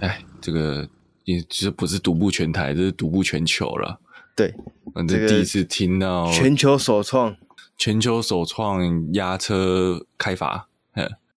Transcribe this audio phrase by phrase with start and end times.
[0.00, 0.88] 哎，这个
[1.24, 4.00] 也其实不是独步全台，这是独步全球了。
[4.34, 4.54] 对，
[4.94, 7.36] 反正第一次听到全球首创，
[7.78, 10.68] 全球首创压车开罚，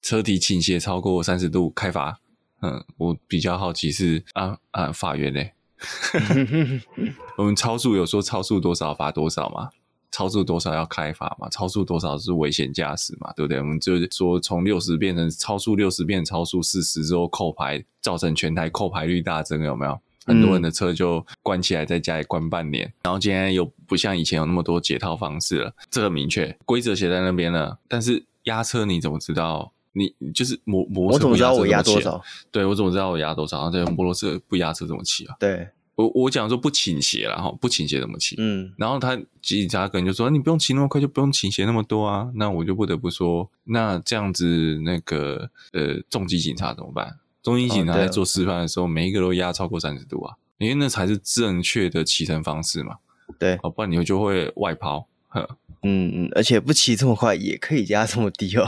[0.01, 2.19] 车体倾斜超过三十度开罚。
[2.61, 5.41] 嗯，我比较好奇是啊啊，法院呢？
[7.37, 9.69] 我们超速有说超速多少罚多少吗？
[10.11, 11.47] 超速多少要开罚嘛？
[11.49, 13.31] 超速多少是危险驾驶嘛？
[13.35, 13.59] 对不对？
[13.59, 19.99] 我们就是说从六十变成超速六十变超速四十之后扣牌，造成全台扣牌率大增，有没有？
[20.25, 22.85] 很多人的车就关起来，在家里关半年。
[22.85, 27.79] 嗯、然后今天又不像以前有那么多解套方式了，这个明确规则写在那边了。
[27.87, 29.71] 但是压车你怎么知道？
[29.93, 31.13] 你就是摩摩？
[31.13, 32.21] 我怎么知道我压多少？
[32.51, 33.57] 对，我怎么知道我压多少？
[33.57, 35.35] 然后这摩托车不压车怎么骑啊？
[35.39, 35.67] 对。
[35.99, 38.35] 我我讲说不倾斜了哈，不倾斜怎么骑？
[38.37, 42.29] 嗯，然后他警察可能就说，你不用骑那么快，就不用倾斜那么多啊。
[42.35, 47.17] 那我就不得不说，那这样子那个呃重机警察怎么办？
[47.43, 52.95] 重机警察在做示范的时候，每一个都压超过三十度啊，因为那才是正确的骑乘方式嘛。
[53.37, 55.05] 对，哦，不然你就会外抛。
[55.27, 55.47] 呵，
[55.83, 58.65] 嗯嗯，而且不骑这么快也可以压这么低哦。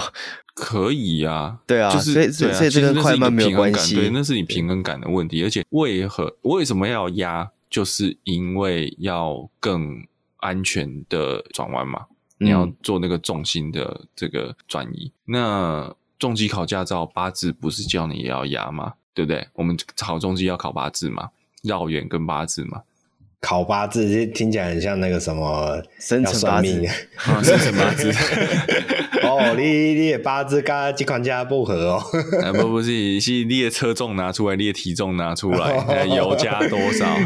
[0.63, 5.43] 可以呀、啊，对啊，就是所以所以、啊、所以这跟快慢没有关系，对，那是你平衡感的问题。
[5.43, 7.49] 而且为何为什么要压？
[7.67, 10.05] 就是因为要更
[10.37, 12.05] 安全的转弯嘛，
[12.37, 15.11] 你要做那个重心的这个转移。
[15.25, 18.93] 嗯、那重机考驾照八字不是叫你也要压吗？
[19.13, 19.47] 对不对？
[19.53, 21.29] 我们考重机要考八字嘛，
[21.63, 22.81] 绕远跟八字嘛。
[23.41, 26.85] 考八字听起来很像那个什么生辰八字，
[27.43, 28.11] 生辰八字。
[29.23, 32.03] 哦，你你的八字跟这款车不合哦。
[32.43, 37.17] 啊、 不不是，是你的车重拿出来，你的体重拿出来，哦、油加多少？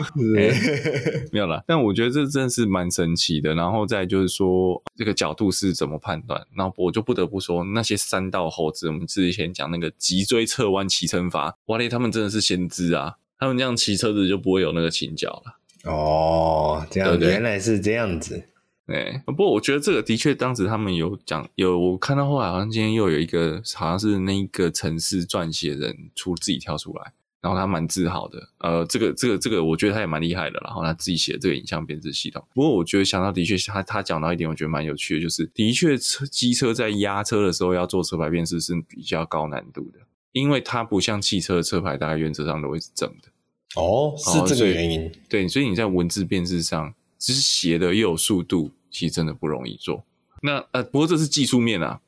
[1.32, 1.64] 没有了。
[1.68, 3.54] 但我觉得这真的是蛮神奇的。
[3.56, 6.42] 然后再就是说，这个角度是怎么判断？
[6.56, 13.16] 那我就不得不说，那些山道猴子，我们之前讲那个脊椎侧弯骑乘法，哇嘞，他们真的是先知啊！
[13.40, 15.60] 他们这样骑车子就不会有那个倾角了。
[15.86, 18.50] 哦，这样对对原来是这样子。
[18.88, 27.12] 哎，不过我觉得这个的确，当时他们有讲，有我看到后来好像今天又有一个，好像是那个城市撰写人出自己跳出来，
[27.42, 28.50] 然后他蛮自豪的。
[28.60, 30.60] 呃，这个这个这个，我觉得他也蛮厉害的。
[30.64, 32.46] 然后他自己写的这个影像编制系统。
[32.54, 40.00] 不过我觉得想到的确，他他讲到一点，我觉得蛮有趣的，就是的确车机车在压车的时候要做车牌辨识是比较高难度的，
[40.32, 43.30] 因为它不像汽车的车牌，大概原则上都会是正的。
[43.76, 45.12] 哦，是这个原因。
[45.30, 50.04] 对，所以你在文字辨识上，只是写的又有速度，其实真的不容易做。
[50.42, 52.00] 那呃，不过这是技术面啊，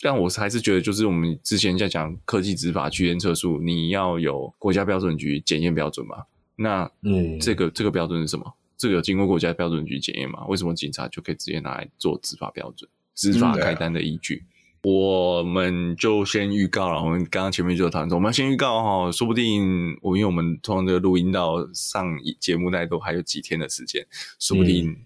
[0.00, 6.24] 但我还是觉得，就是我们之前在讲科技执法、区间测速，你要有国家标准局检验标准嘛？
[6.56, 8.54] 那嗯，这个这个标准是什么？
[8.76, 10.44] 这个有经过国家标准局检验嘛？
[10.46, 14.42] 为什么警察就可以直接拿来做执法标准、执法开单的依据？
[14.44, 14.51] 嗯
[14.84, 22.04] 我们就先预告了，我们刚刚前面就有谈到，我们要先预告哈，说不定我因为我们通常这个录音到上
[22.40, 24.04] 节目那都还有几天的时间，
[24.40, 24.96] 说不定，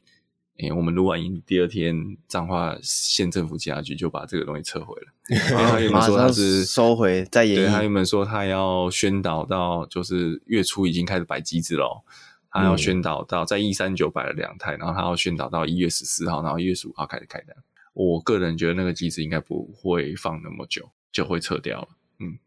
[0.58, 5.12] 诶、我们录完音第二天，彰化县政府警察局就把这个东西撤回了，
[5.52, 12.02] 他原本说他是收回再演，对，他原本说他要宣导到就是月初已经开始摆机子了，
[12.50, 17.54] 他要宣导到在一三九摆了两台，然后他要宣导到一月十四号，然后一月十五号开始开单。
[17.96, 21.88] 我个人觉得那个机子应该不会放那么久就会撤掉了。
[22.18, 22.38] 嗯，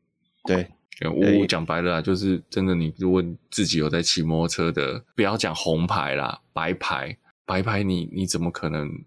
[0.45, 0.69] 对，
[1.09, 9.03] 我讲白了啊，就是真的，你如果自己有在骑摩托车的，不要讲红牌啦，白牌，白牌你你怎么可能？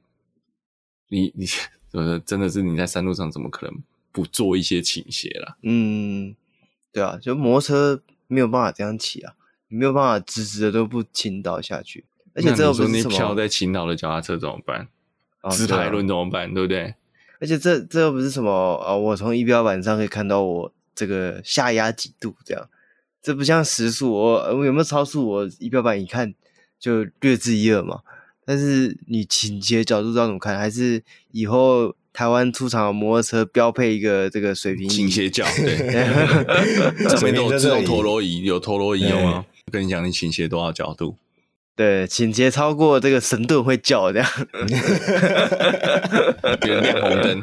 [1.09, 1.47] 你你
[1.93, 5.59] 呃，真的是你在山路上怎么可能不做一些倾斜啦？
[5.63, 6.35] 嗯，
[6.91, 9.35] 对啊，就摩托车没有办法这样骑啊，
[9.69, 12.05] 你没有办法直直的都不倾倒下去，
[12.35, 14.89] 而且这个不是，你飘在倾倒的脚踏车怎么办？
[15.51, 16.49] 直排轮怎么办？
[16.51, 16.95] 哦对，啊、对不对？
[17.41, 18.95] 而且这这又不是什么啊！
[18.95, 22.69] 我从仪表板上可以看到我这个下压几度，这样
[23.21, 25.29] 这不像时速，我我有没有超速？
[25.29, 26.33] 我仪表板一看
[26.79, 28.01] 就略知一二嘛。
[28.45, 30.59] 但是你倾斜角度知道怎么看？
[30.59, 35.45] 还是以后台湾出厂的摩托车标配一个这个水平倾斜角？
[35.57, 35.77] 对，
[37.09, 39.47] 上面都有自动陀螺仪，有陀螺仪有吗？
[39.71, 41.17] 跟你讲，你倾斜多少角度？
[41.75, 44.29] 对，倾斜超过这个神盾会叫这样，
[46.61, 47.43] 别人亮红灯，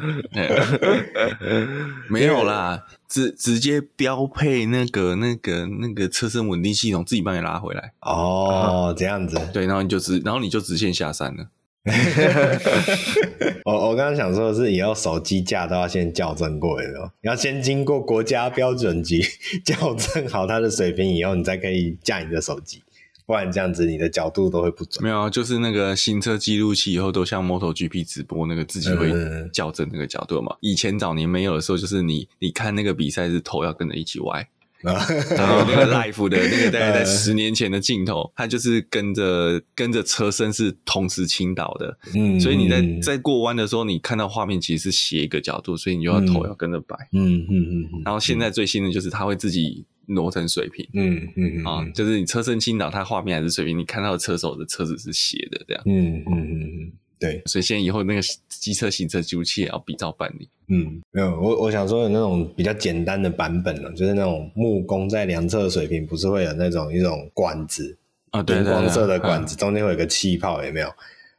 [2.08, 7.92] 没有啦，直直接标配那个那个那个车身稳定系统，自己帮你拉回来。
[8.02, 9.36] 哦，这样子。
[9.52, 11.48] 对，然后你就直，然后你就直线下山了。
[13.64, 16.86] 我我刚刚想说的是，以后手机架都要先校正过，的
[17.22, 19.20] 你要先经过国家标准局
[19.64, 22.84] 校正好它的水平以后，你才可以架你的手机。
[23.30, 25.04] 不然这样子，你的角度都会不准。
[25.04, 29.12] 没有，就是那个行车记录器以后都像 MotoGP 直播那个自己会
[29.52, 30.52] 校正那个角度嘛。
[30.54, 34.48] 嗯、以前早年没有的时候，就是你你看那个比赛是头要跟着一起歪，
[34.84, 56.92] 那个 life 的那个大概在十年前的镜头，它就是跟着跟着车身是同时倾倒的，嗯，所以你在在过弯的时候，你看到画面其实是斜一个角度，所以你就要头要跟着摆，嗯嗯嗯，然后现在最新的就是它会自己挪成水平，嗯嗯啊，就是你车身倾倒，它画面还是水平，你看到的车手的车子是斜的这样，嗯嗯嗯嗯。
[57.20, 60.48] 对，所以现在以后那个机车行车记录器也要比照办理。
[60.68, 67.94] 嗯，没有，我我想说有那种比较简单的版本呢，就是那种木工在量测水平，不是会有那种一种管子
[68.30, 70.90] 啊，对，荧光色的管子，中间会有个气泡，有没有？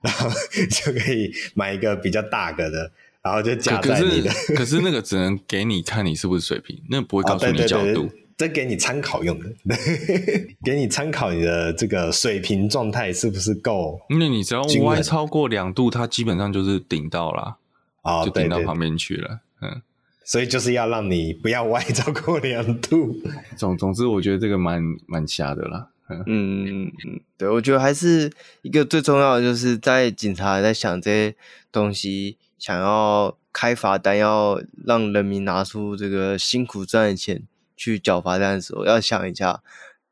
[0.02, 0.30] 然后
[0.70, 2.92] 就可以买一个比较大个的，
[3.24, 4.30] 然后就夹在你的。
[4.30, 7.84] 可是，可是那个只能给你看你是不是水平，那不会告诉你角度。
[7.84, 9.54] 哦，对对对对这给你参考用的，
[10.66, 14.02] 给你参考你的这个水平状态是不是够？
[14.10, 17.58] 因为你只要歪超过两度，它基本上就是顶到了，
[18.02, 19.42] 哦，就顶到旁边去了。
[19.62, 19.84] 嗯，
[20.26, 23.16] 所以就是要让你不要歪超过两度。
[23.56, 25.90] 总总之，我觉得这个蛮蛮瞎的啦。
[26.10, 28.32] 嗯嗯嗯，对，我觉得还是
[28.64, 31.36] 一个最重要的，就是在警察在想这些
[31.72, 37.44] 东西，想要开罚单，要让人民拿出这个辛苦赚的钱。
[37.82, 39.64] 去缴罚单的时候，要想一下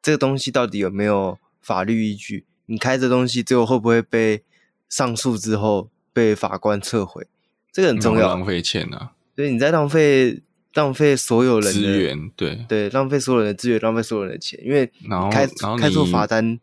[0.01, 2.45] 这个东西到底有没有法律依据？
[2.65, 4.43] 你开这东西最后会不会被
[4.89, 7.27] 上诉之后被法官撤回？
[7.71, 8.29] 这个很重要。
[8.29, 9.13] 浪费钱啊！
[9.35, 10.41] 所以你在浪费
[10.73, 14.59] 浪费所有人的资源，对对，浪费所有人的资源，浪费所有人的钱。
[14.65, 15.45] 因为然后开
[15.79, 16.59] 开错罚单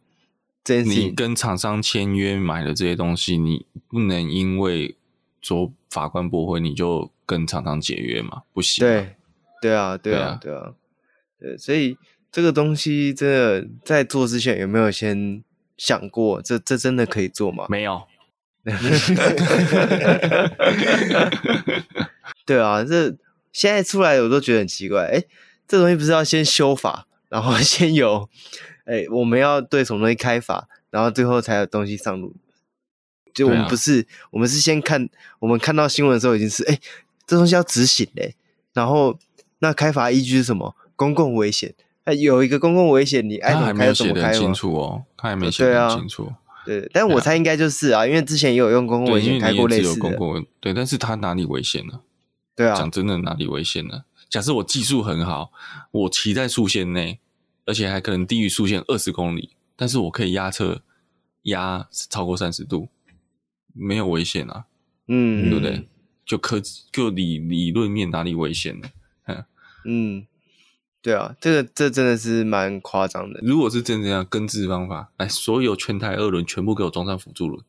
[0.65, 4.97] 这件事情，你跟厂商签约买的这些东西，你不能因为
[5.41, 8.43] 说法官驳回，你就跟厂商解约嘛？
[8.53, 8.85] 不行。
[8.85, 9.15] 对
[9.63, 10.63] 对啊，对啊，对啊。
[10.63, 10.86] 对，
[11.59, 11.99] 所以
[12.33, 15.43] 这个东西真的在做之前有没有先
[15.77, 16.41] 想过？
[16.41, 17.67] 这这真的可以做吗？
[17.69, 18.03] 没有。
[22.45, 23.15] 对啊，这
[23.53, 25.05] 现在出来我都觉得很奇怪。
[25.07, 25.23] 哎，
[25.69, 28.29] 这东西不是要先修法，然后先有，
[28.85, 32.35] 哎，我们要对什么东西开法，然后最后才有东西上路。
[33.33, 35.09] 就我们不是，啊、我们是先看，
[35.39, 36.81] 我们看到新闻的时候已经是，哎，
[37.25, 38.35] 这东西要执行嘞。
[38.73, 39.17] 然后
[39.61, 40.75] 那开法依据是什么？
[40.97, 44.33] 公共危险，哎，有一个公共危险，你爱怎么开怎么开吗？
[44.33, 46.33] 清楚哦，他还没写得清楚。
[46.65, 50.01] 对，对，但我猜应该就是啊，因为之前也有用公共危险开过类似的。
[50.01, 52.01] 公共对，但是他哪里危险呢？
[52.57, 54.05] 对啊，讲真的，哪里危险呢？
[54.29, 55.53] 假设我技术很好，
[55.93, 57.21] 我骑在速线内，
[57.67, 60.83] 而且还可能低于速线二十公里，但是我可以压车
[61.43, 62.89] 压超过三十度，
[63.73, 64.65] 没有危险啊。
[65.09, 65.87] 嗯，对不对？
[66.25, 66.61] 就科
[66.91, 68.89] 就理理论面哪里危险呢？
[69.87, 70.27] 嗯。
[71.07, 73.39] 对啊，这个这真的是蛮夸张的。
[73.41, 77.63] 如果是真的这样根治方法，来，所有全台二轮全部给我装上辅助轮，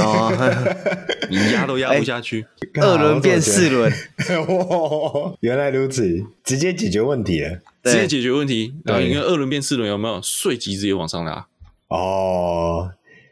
[0.00, 0.32] 哦，
[1.30, 2.44] 你压都压不下去，
[2.82, 3.92] 二轮变四轮，
[4.48, 8.74] 哇，原来如此，直接解决问题了，直接解决问题。
[8.84, 11.46] 对，因为二轮变四轮有没有税级直接往上拉？
[11.86, 12.43] 哦。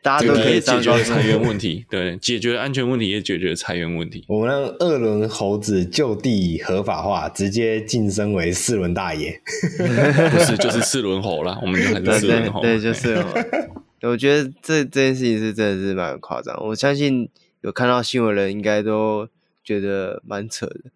[0.02, 4.25] 大家都可以解决裁员 问题，对，解决安全问题也解决裁员问题。
[4.26, 9.40] 我们让二轮猴子就地合法化，直接晋升为四轮大爷，
[9.78, 11.56] 不是就是四轮猴了。
[11.62, 13.25] 我们就很四轮猴，对，就是。
[14.02, 16.60] 我觉得这这件事情是真的是蛮夸张。
[16.66, 17.28] 我相信
[17.60, 19.28] 有看到新闻的人应该都
[19.62, 20.90] 觉得蛮扯的。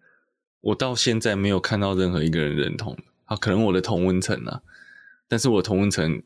[0.59, 2.97] 我到现在没有看到任何一个人认同。
[3.23, 4.59] 啊，可能我的同温层啊，
[5.29, 6.21] 但是我同温层。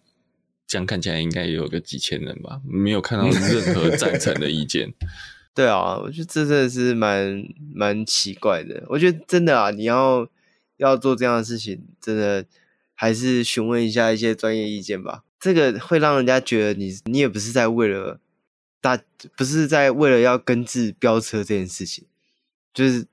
[0.67, 4.93] 这样看起来应该也有个几千人吧，没有看到任何赞成的意见。
[5.53, 7.43] 对啊，我觉得这真的是蛮
[7.75, 8.85] 蛮奇怪的。
[8.87, 10.25] 我觉得真的啊，你要
[10.77, 12.45] 要做这样的事情，真的
[12.93, 15.25] 还是询问一下一些专业意见吧。
[15.41, 18.21] 这个会让人家觉得你你也不是在为了
[18.79, 18.97] 大，
[19.35, 22.05] 不是在为了要根治飙车这件事情，
[22.73, 23.05] 就是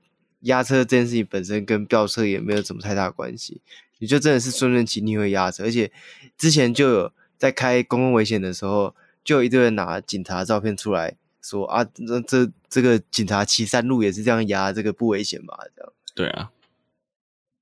[0.43, 3.59] 压车这件事情本身跟飙车也没有什么太大关系。
[3.97, 5.91] 你就真的是顺顺其逆会压车，而且
[6.37, 7.11] 之前就有。
[7.39, 8.93] 在开公共危险的时候，
[9.23, 15.57] 就有一堆人拿警察照片出来说啊，这这这个警察骑山路也是这样压，这个不危险吧？
[15.75, 15.93] 这样。
[16.13, 16.51] 对啊，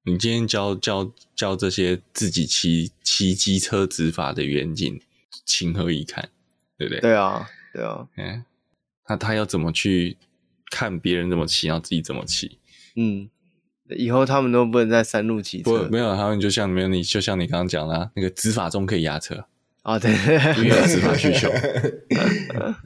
[0.03, 4.99] 你今天教教教这些自己骑骑机车执法的远景，
[5.45, 6.27] 情何以堪？
[6.77, 6.99] 对不对？
[7.01, 8.07] 对啊，对啊。
[8.17, 8.43] 嗯，
[9.07, 10.17] 那他要怎么去
[10.71, 12.57] 看别人怎么骑，然后自己怎么骑？
[12.95, 13.29] 嗯，
[13.89, 15.83] 以后他们都不能在山路骑车。
[15.83, 19.45] 不，没有，他们就像没有你，就像你刚刚讲的，那个执法中可以压车。
[19.87, 21.49] 啊、哦，对，因为有司法需求，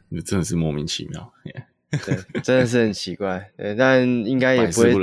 [0.10, 1.34] 那 真的是莫名其妙。
[2.06, 3.52] 对，真的是很奇怪。
[3.58, 4.94] 对，但应该也不会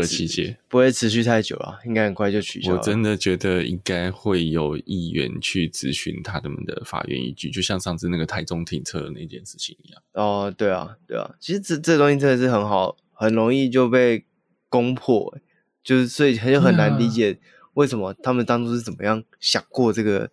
[0.69, 2.78] 不会持续太久了，应该很快就取消了。
[2.78, 10.00] 我真的觉得应该会有议员去咨询他们的法院依据，就像上次那个台中停车的那件事情一样。
[10.12, 14.25] 哦，对啊，对啊，其实这这东西真的是很好，很容易就被
[14.69, 15.37] 攻破，
[15.83, 17.40] 就是所以很就很难理解
[17.75, 20.31] 为什么他们当初是怎么样想过这个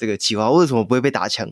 [0.00, 0.50] 这个企划？
[0.50, 1.46] 为什么不会被打枪？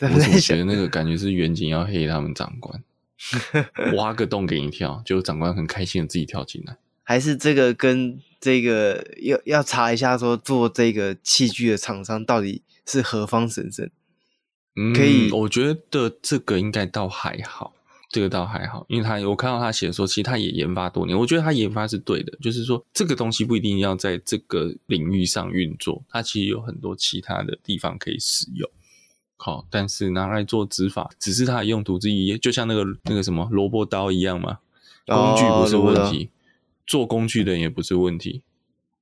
[0.00, 2.82] 我怎么觉得那个 感觉是远景要黑他们长官，
[3.94, 6.78] 挖个洞给你跳，就长官很开心的自己跳进来。
[7.02, 13.90] 还是这个跟这个要要查一下，说做这个器具的厂商到底是何方神圣？
[14.74, 17.74] 嗯，可以，我觉得这个应该倒还好，
[18.08, 28.70] 这个倒还好，因为他我看到他写的说，其实他也研发多年，我觉得他研发是对的，就是说这个东西不一定要在这个领域上运作，它其实有很多其他的地方可以使用。
[29.36, 34.58] 好，但是拿来做执法，只是它的用途之一，就像那个那个什么萝卜刀一样嘛。
[35.06, 36.28] 工具不是问题，哦、
[36.86, 38.42] 做工具的人也不是问题，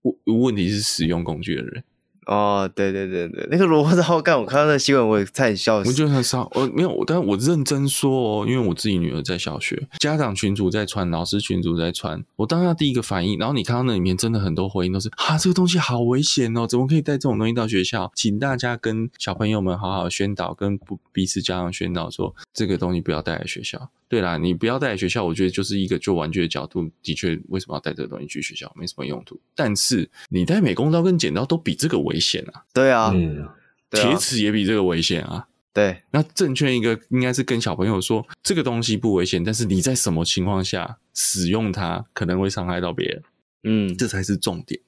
[0.02, 1.84] 问问题是使用工具的人。
[2.26, 5.88] 哦，对对对对，那个萝卜刀，干我看到那个新闻，我也差点笑死。
[5.88, 18.10] 我觉得很少，我没有，但是我认真说哦，因为我自己女儿在小学，家长群组在传，老师群组在传，我当下第一个反应，然后你看到那里面真的很多回应都是啊，这个东西好危险哦，怎么可以带这种东西到学校？
[18.16, 23.90] 请大家跟小朋友们好好宣导，跟不彼此家长宣导说，这个东西不要带来学校。
[24.08, 28.72] 对啦，你不要带来学校，我觉得就是一个做玩具的角度，的确，为什么要带这个东西去学校？
[28.74, 29.38] 没什么用途。
[29.54, 32.64] 但是你带美工刀跟剪刀都比这个危险啊！
[32.72, 33.46] 对啊，嗯，
[33.90, 35.46] 铁齿也比这个危险啊！
[35.74, 43.22] 对，那正确一个应该是跟小朋友说，这个东西不危险，但是你在什么情况下使用它可能会伤害到别人？
[43.64, 44.80] 嗯，这才是重点。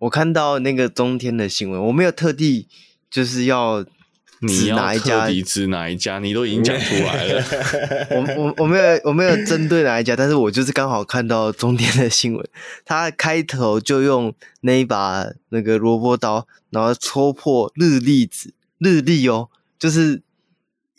[0.00, 2.66] 我看到那个中天的新闻，我没有特地
[3.08, 3.86] 就是要。
[4.42, 6.18] 你要特地指哪一家？
[6.18, 7.44] 你都已经讲出来了。
[8.10, 12.44] 我我我没有我没有针对哪一家，但是我就是刚好看到中天的新闻，
[12.84, 20.22] 他开头就用那一把那个萝卜刀，然后戳破日历纸，日历哦，就是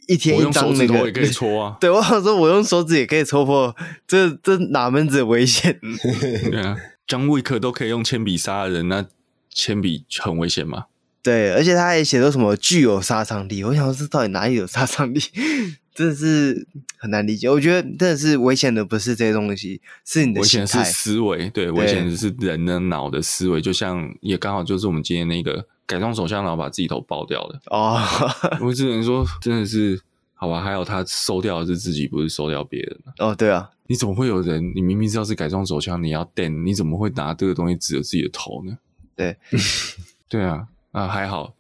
[0.08, 1.78] 一天一张那个，我也可以戳啊。
[1.82, 3.76] 对，我想说，我用手指也可以戳破，
[4.08, 5.80] 这这哪门子危险？
[6.50, 9.06] 对啊，张卫克都可以用铅笔杀人，那
[9.50, 10.86] 铅笔很危险吗？
[11.24, 15.20] 对，而且他还写说什么具有杀伤力，我想说这到底哪里有杀伤力？
[15.96, 17.48] 真的是很难理解。
[17.48, 20.42] 我觉得真的是危险的不是这些东西，是你的。
[20.42, 23.62] 危险是思维，对，对危险的是人的脑的思维。
[23.62, 28.02] 就像也刚好就是我们今天那个改装手枪，然后把自己头爆掉的哦。
[28.60, 30.02] 我只能说，真的是
[30.34, 30.62] 好吧。
[30.62, 33.36] 还有他收掉的是自己，不是收掉别人哦。
[33.36, 34.74] 对啊，你怎么会有人？
[34.76, 38.76] 你明明知道是改装手枪，你要电，你怎么会拿这个东西指着自己的头呢？
[39.16, 39.38] 对
[40.28, 40.68] 对啊。
[40.94, 41.54] 啊，还好，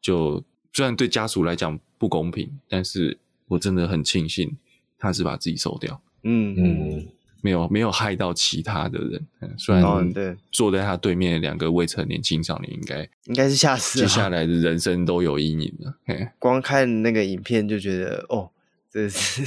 [0.00, 4.56] 就虽然对家属来讲不公平，但是我真的很庆幸
[4.98, 7.08] 他是把自己收掉，嗯嗯，
[7.40, 9.24] 没有没有害到其他的人。
[9.56, 15.94] 虽然对坐在他对面的两个未成年青少年应该应该是吓死了，接下来的人生都有阴影了。
[16.38, 18.50] 光看那个影片就觉得，哦，
[18.90, 19.42] 这是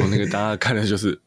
[0.00, 1.20] 我 那个大家看的就是。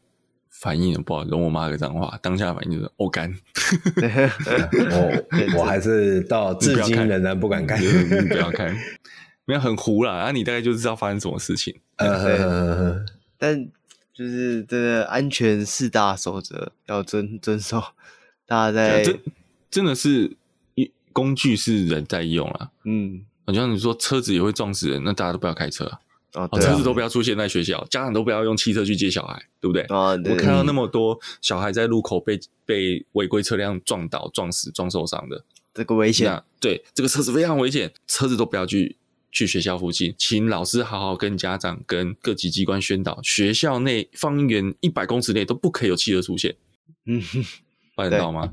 [0.58, 2.18] 反应不好，容我骂个脏话。
[2.22, 3.30] 当下反应就是哦干，
[4.90, 7.78] 我我还是到 至今仍然不敢看，
[8.28, 8.76] 不要看，
[9.44, 10.12] 没有很糊啦。
[10.12, 11.74] 啊，你大概就知道发生什么事情。
[11.96, 13.04] 呃，
[13.38, 13.68] 但
[14.12, 17.82] 就是这个安全四大守则要遵遵守。
[18.46, 19.20] 大家在真
[19.70, 20.36] 真的是
[20.74, 22.70] 一工具是人在用啊。
[22.84, 26.00] 嗯，好像你说车子也会撞死人，那大家都不要开车啊。
[26.34, 29.82] 哦，车子都不要出现在学校，家长都不要用汽车去接小孩，对不对？
[29.84, 30.32] 啊，对。
[30.32, 36.42] 我看到那么多小孩在路口被被违规车辆撞倒、撞死、撞受伤的，这个危险。
[36.60, 38.96] 对，这个车子非常危险，车子都不要去
[39.32, 46.54] 去学校附近，请老师好好跟家长、跟各级机关宣导，学校内方圆一百公尺内都不可以有汽车出现。
[47.06, 47.22] 嗯，
[47.96, 48.52] 办得到吗？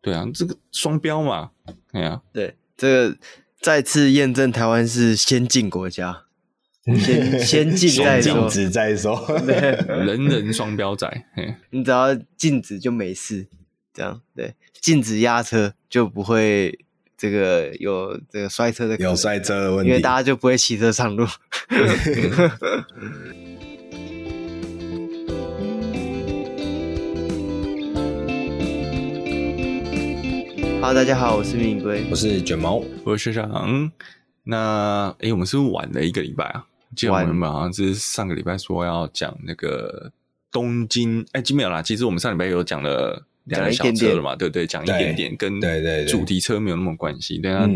[0.00, 1.50] 对啊，这个双标嘛，
[1.90, 3.16] 对啊，对，这个
[3.60, 6.23] 再次验证台湾是先进国家。
[7.00, 11.08] 先先禁再说，禁止再说， 人人双标仔，
[11.70, 13.46] 你只要禁止就没事，
[13.94, 16.78] 这样对，禁止压车就不会
[17.16, 21.24] 这个有这个摔车的有摔车的问题，因为大家就不会骑车上路。
[30.82, 33.90] 好，大家好，我是命龟，我是卷毛，我是学长。
[34.42, 36.66] 那诶、欸，我们是不是晚了一个礼拜啊？
[36.96, 40.12] 记得我们好像是上个礼拜说要讲那个
[40.50, 41.82] 东京，哎，没有啦。
[41.82, 44.66] 其实我们上礼拜有讲了两台小车了嘛，对不对？
[44.66, 47.38] 讲一点点，跟对对主题车没有那么关系。
[47.38, 47.68] 对啊，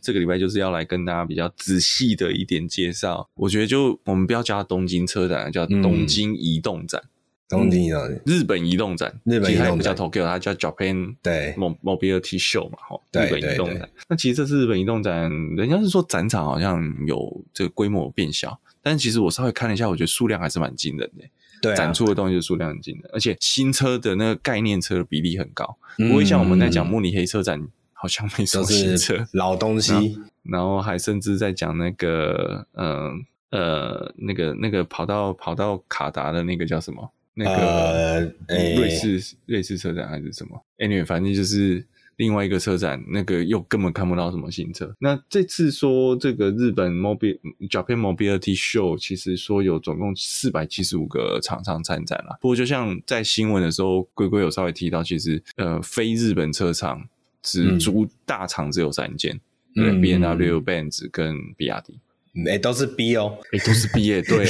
[0.00, 3.28] 这个礼拜就是要来跟大家比较仔细的一点介绍。
[3.34, 7.02] 我觉得就我们不要叫它东京车展，叫东京移动展。
[7.48, 13.88] 东京移动，日本移动展，日本移动展叫 Tokyo，它叫 Japan 对 Mobility Show 嘛，哈，日本移动展。
[14.08, 21.24] 那其实这次日本移动展，人家是说展场好像有这个规模变小，但其实我稍微看了一下，我觉得数量还是蛮惊人的。
[21.60, 30.18] 对，展出的东西的数量很惊人，而且新车的那个概念车的比例很高，不会像我们在讲慕尼黑车展，好像没什么新车，老东西。
[30.44, 37.10] 然后还甚至在讲那个，嗯呃，呃，那个那个跑到跑到卡达的那个叫什么？
[37.38, 41.86] 那个瑞士、瑞士车展还是什么？Anyway，反正就是。
[42.18, 44.92] 另外一个车展，那个又根本看不到什么新车。
[44.98, 47.38] 那这次说这个日本 Mobil
[47.70, 52.36] Japan Mobility Show，其实说有总共四百七十五个厂商参展了。
[52.40, 57.08] 不过就像在新闻的时候，龟龟有稍微提到，其实呃，非日本车厂
[57.40, 59.40] 只主大厂只有三间，
[59.72, 62.00] 对、嗯、，BMW、Benz 跟比亚迪，
[62.46, 64.44] 哎、欸，都是 B 哦，哎、欸，都是 B 耶，对，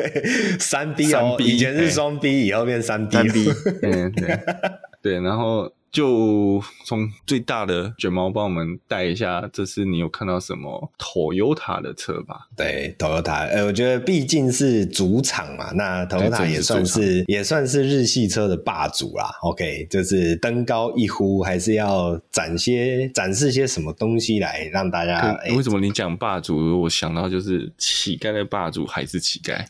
[0.58, 3.52] 三 B 哦，以前是双 B，、欸、以后变三 B，三 B，
[3.82, 4.40] 嗯，对，
[5.02, 5.72] 对， 然后。
[5.96, 12.48] 就从最大的卷毛帮我们带一下，这次你有看到什么 Toyota 的车吧？
[12.54, 19.30] 对，Toyota，呃，我觉得毕竟是主场嘛，那 Toyota 也算是也算是日系车的霸主啦。
[19.40, 25.34] OK，就是登高一呼，还是要展些展示些什么东西来让大家？
[25.56, 29.64] 为什么你讲霸主，我想到就是乞丐的霸主还是乞丐？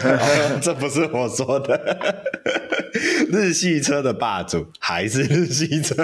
[0.62, 2.24] 这不是我说的，
[3.30, 5.65] 日系车的霸主还是日系。
[5.66, 5.94] 汽车，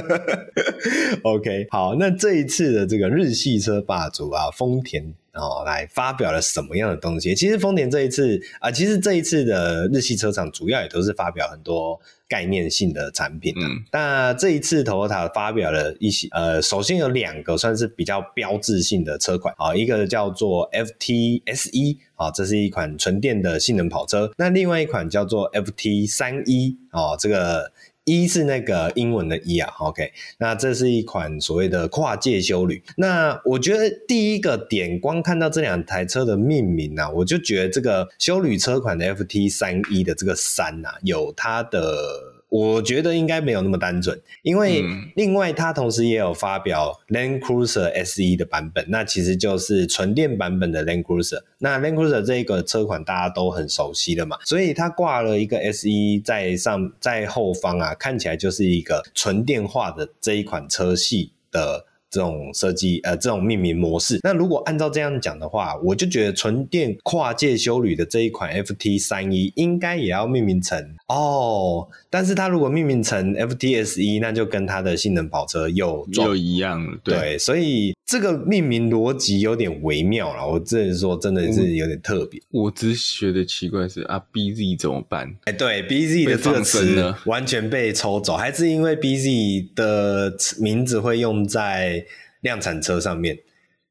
[1.22, 7.34] OK，好，那这一次的这个日系车霸主啊，丰田哦，来发表了什么样的东西？
[7.34, 13.54] 其实丰田这一次啊，其实这一次的日系车厂主要也都是发表很多概念性的产品。
[13.56, 21.70] 嗯，那这一次 Toyota 发表了一些，呃，首先有两个算是比较标志性的车款啊，一个叫做 FT SE
[22.16, 24.30] 啊，这是一款纯电的性能跑车。
[24.36, 27.72] 那另外一款叫做 FT 三一哦，这个。
[28.04, 32.82] 一是那个英文的一啊，OK，那这是一款所谓的跨界修旅。
[32.96, 42.31] 那我觉得第一个点，光看到这两台车的命名啊，我就觉得这个修旅车款的 FT 三一的这个三啊，有它的。
[42.52, 44.84] 我觉得应该没有那么单纯，因为
[45.16, 51.42] 另外它同时也有发表 Land Cruiser SE 的版本，那其实就是纯电版本的 Land Cruiser。
[51.60, 55.88] 那 Land Cruiser 这一个车款大家都很熟悉的嘛，所以它挂了一个 SE
[56.22, 61.86] 在上在后方啊，看起来就是一个纯电化的这一款车系的。
[62.12, 80.46] 这种设计呃，这种命名模式，那如果按照这样讲的话，我就觉得纯电跨界修旅的这一款 FT 三一应该也要命名成哦，但是它如果命名成 FT SE，那就跟它的性能跑车又又一样了，对，对，所以这个命名逻辑有点微妙了。
[80.46, 82.38] 我只能说，真的是有点特别。
[82.50, 85.34] 我只是觉得奇怪是啊，BZ 怎么办？
[85.44, 92.04] 哎，对，BZ 的这个词完全被抽走，还是因为 BZ 的名字会用在。
[92.42, 93.38] 量产车上面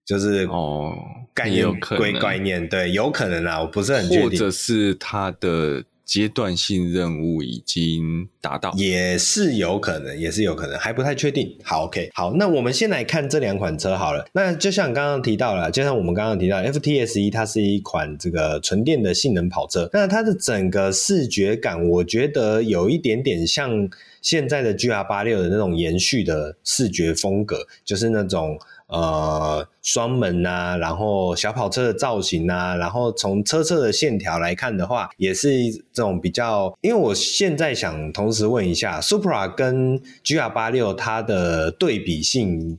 [0.05, 0.93] 就是哦，
[1.33, 1.65] 概念
[1.97, 11.55] 归概念，对，有可能啊，我不是很确定，或者是它的阶段性任务已经达到，也是有可能，也是有可能，还不太确定。
[11.63, 14.25] 好，OK，好，那我们先来看这两款车好了。
[14.33, 23.89] 那就像刚刚提到了，就像我们刚刚提到，FTSE 它是一款这个纯电的性能跑车，那它的整个视觉感，我觉得有一点点像。
[24.21, 28.55] 现在的 GR86 的那种延续的视觉风格，就是那种
[28.91, 35.49] 呃双门啊，然后小跑车的造型啊，然后从车侧的线条来看的话，也是
[35.93, 36.77] 这种比较。
[36.81, 42.77] 因为我现在想同时问一下，Supra 跟 GR86 它的对比性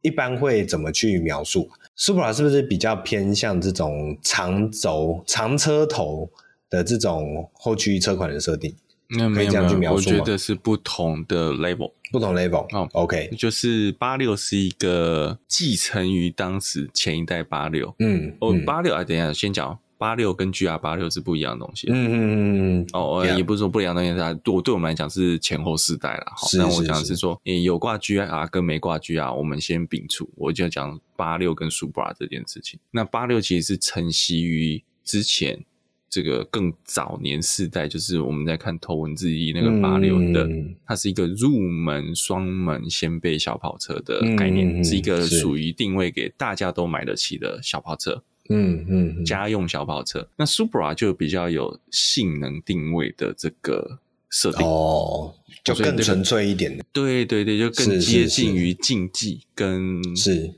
[0.00, 6.30] 一般会怎么去描述？Supra 是不是比较偏向这种长轴、长车头
[6.70, 8.74] 的这种后驱车款的设定？
[9.10, 12.66] 那没有没有，我觉得是不同的 level，不同 level。
[12.76, 26.26] 哦，OK，就是八六是一个继承于当时前一代八六，嗯，哦，八六啊，等一下先讲八六跟 GR 八六是不一样的东西，嗯嗯嗯嗯，哦，也不是说不一样的东西，它对对我们来讲是前后世代了。
[26.36, 32.78] 好，那我讲的是说，诶，有挂 GR 跟没挂 GR，我们先摒除，我就讲八六跟 Supra 这件事情。
[32.92, 35.64] 那八六其实是承袭于之前。
[36.10, 50.28] 这个更早年世代，就是我们在看头文字 D 那个八六的，嗯，它是一个入门双门掀背小跑车的概念，嗯，是一个属于定位给大家都买得起的小跑车，嗯嗯，家用小跑车。
[50.36, 60.52] 那 Supra 就比较有性能定位的这个设定，哦，就更纯粹一点的，对对对，就更接近于竞技跟是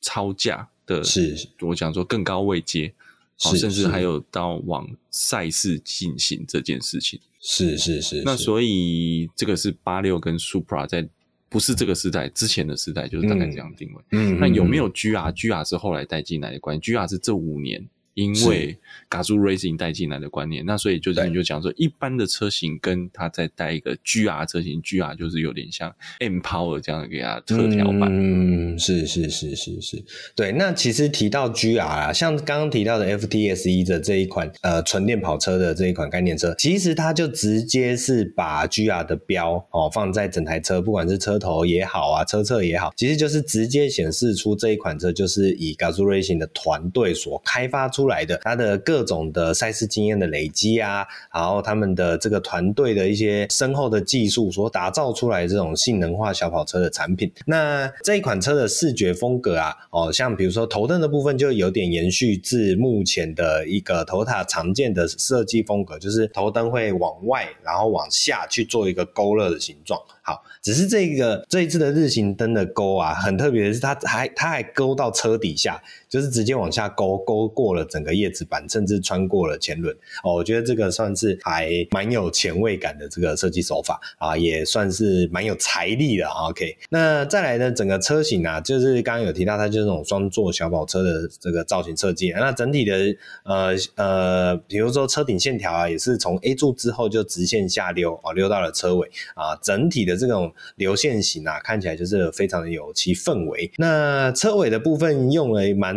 [0.00, 2.94] 超价的，是我讲说更高位阶。
[3.38, 8.22] 好，甚至还有到往赛事进行这件事情，是是是，是。
[8.24, 11.08] 那所以这个是八六跟 Supra 在
[11.48, 14.02] 不是这个时代之前的时代，就是大概这样定位。
[14.12, 18.78] 嗯，那有没有 GR？GR 是后来带进来的关系，GR 是这五年因为
[19.10, 28.08] Gazoo Racing 带进来的观念，那所以就是你就讲说，一般的车型跟它再带一个 GR 车型，GR 就是有点像 M Power 这样给它特调版。
[28.10, 30.04] 嗯，是是是是是，
[30.36, 30.52] 对。
[30.52, 48.03] 那其实提到 GR 啊，像刚刚提到的 FTSE 的这一款呃纯电跑车的这一款概念车，其实它就直接是把 GR 的标哦放在整台车，不管是车头也好啊，车侧也好，其实就是直接显示出这一款车就是以 Gazoo Racing 的团队所开发出。
[48.04, 57.32] 出来的，它的各种的赛事经验的累积啊，然后他们的这个团队的一些深厚的技术所打造出来这种性能化小跑车的产品。
[57.46, 69.98] 那这一款车的视觉风格啊，哦，像比如说头灯的部分就有点延续至目前的一个头塔常见的设计风格，就是头灯会往外，然后往下去做一个勾勒的形状。
[70.20, 75.82] 好，只是这个这一次的日行灯的勾啊，很特别的是，它还它还勾到车底下，
[76.14, 79.94] 就是直接往下勾，勾过了整个叶子板，甚至穿过了前轮。
[80.22, 86.26] 哦，我觉得这个算是还蛮有前卫感的这个设计手法啊，也算是蛮有财力的。
[86.28, 92.30] OK，那再来呢，整个车型啊，就是刚刚有提到，它就是那种双座小跑车的这个造型设计。
[92.30, 92.96] 那整体的
[93.44, 100.14] 呃呃，比如说车顶线条啊，也是从 A 柱之后就直线下溜啊，溜到了车尾啊，整体的。
[100.16, 103.70] 这种流线型啊，看起来就是非常的有其氛围。
[103.76, 105.94] 那车尾的部分用了蛮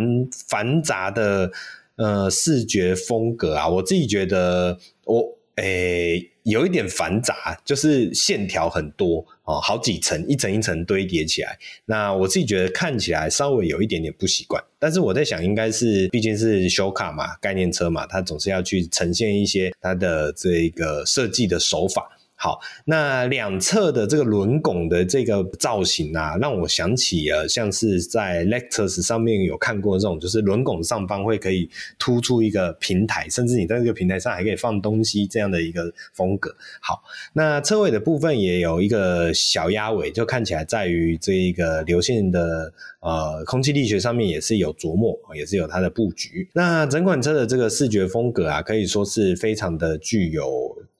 [0.48, 1.50] 繁杂的
[1.96, 11.58] 呃视觉风格啊，我自己觉得我诶有一点繁杂，就是线条很多哦，好几层，一层一层堆叠起来。
[11.84, 22.17] 那我自己觉得看起来稍微有一点点不习惯，但是我在想，应该是毕竟是修卡嘛，概念车嘛，它总是要去呈现一些它的这个设计的手法。
[22.40, 36.54] 好，那两侧的这个轮拱的这个造型啊，让我想起了像是在 Lexus 上面有看过这种，就是轮拱上方会可以突出一个平台，甚至你在这个平台上还可以放东西这样的一个风格。
[36.80, 46.48] 好，那车尾的部分也有一个小鸭尾，就看起来在于这一个流线的呃空气力学上面也是有琢磨，也是有它的布局。
[46.52, 50.46] 那整款车的这个视觉风格啊，可以说是非常的具有